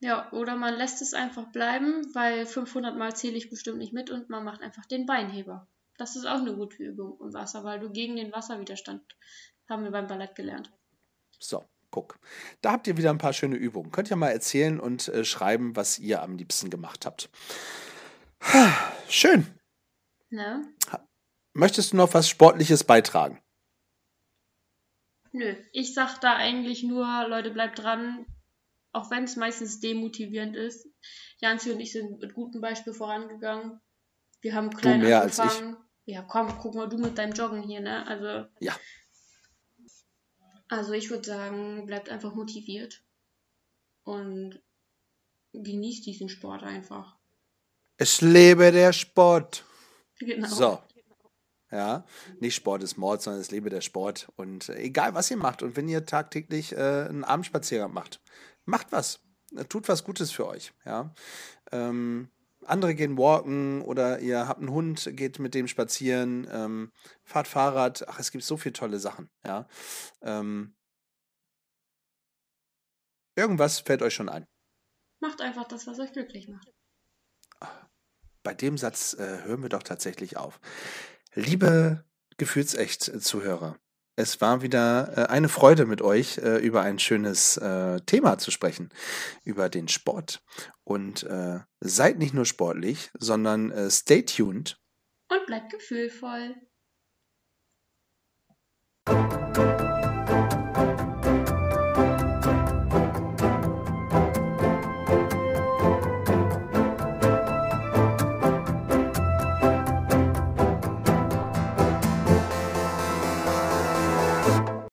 [0.00, 4.10] Ja, oder man lässt es einfach bleiben, weil 500 Mal zähle ich bestimmt nicht mit
[4.10, 5.66] und man macht einfach den Beinheber.
[5.96, 9.02] Das ist auch eine gute Übung im Wasser, weil du gegen den Wasserwiderstand,
[9.70, 10.70] haben wir beim Ballett gelernt.
[11.38, 12.18] So, guck.
[12.60, 13.90] Da habt ihr wieder ein paar schöne Übungen.
[13.90, 17.30] Könnt ihr mal erzählen und äh, schreiben, was ihr am liebsten gemacht habt.
[19.08, 19.46] Schön.
[20.30, 20.62] Ne?
[21.52, 23.40] Möchtest du noch was Sportliches beitragen?
[25.32, 28.26] Nö, ich sag da eigentlich nur, Leute, bleibt dran,
[28.92, 30.88] auch wenn es meistens demotivierend ist.
[31.38, 33.80] Janzi und ich sind mit gutem Beispiel vorangegangen.
[34.40, 35.44] Wir haben klein mehr als ich.
[35.44, 35.76] angefangen.
[36.04, 38.06] Ja, komm, guck mal du mit deinem Joggen hier, ne?
[38.06, 38.48] Also.
[38.60, 38.74] Ja.
[40.68, 43.04] Also ich würde sagen, bleibt einfach motiviert
[44.02, 44.60] und
[45.52, 47.16] genießt diesen Sport einfach.
[47.98, 49.64] Es lebe der Sport.
[50.18, 50.48] Genau.
[50.48, 50.78] So.
[51.70, 52.04] Ja,
[52.38, 54.28] nicht Sport ist Mord, sondern es lebe der Sport.
[54.36, 58.20] Und äh, egal, was ihr macht und wenn ihr tagtäglich äh, einen Abendspaziergang macht,
[58.64, 59.20] macht was.
[59.68, 60.72] Tut was Gutes für euch.
[60.84, 61.14] Ja.
[61.72, 62.28] Ähm,
[62.68, 66.92] andere gehen walken oder ihr habt einen Hund, geht mit dem spazieren, ähm,
[67.24, 68.08] fahrt Fahrrad.
[68.08, 69.30] Ach, es gibt so viele tolle Sachen.
[69.44, 69.66] Ja.
[70.22, 70.76] Ähm,
[73.36, 74.46] irgendwas fällt euch schon ein.
[75.20, 76.72] Macht einfach das, was euch glücklich macht.
[78.42, 80.60] Bei dem Satz äh, hören wir doch tatsächlich auf.
[81.34, 82.04] Liebe
[82.36, 83.76] Gefühlsecht-Zuhörer,
[84.18, 88.50] es war wieder äh, eine Freude mit euch, äh, über ein schönes äh, Thema zu
[88.50, 88.88] sprechen,
[89.44, 90.42] über den Sport.
[90.84, 91.26] Und
[91.80, 94.78] seid nicht nur sportlich, sondern stay tuned.
[95.28, 96.54] Und bleibt gefühlvoll.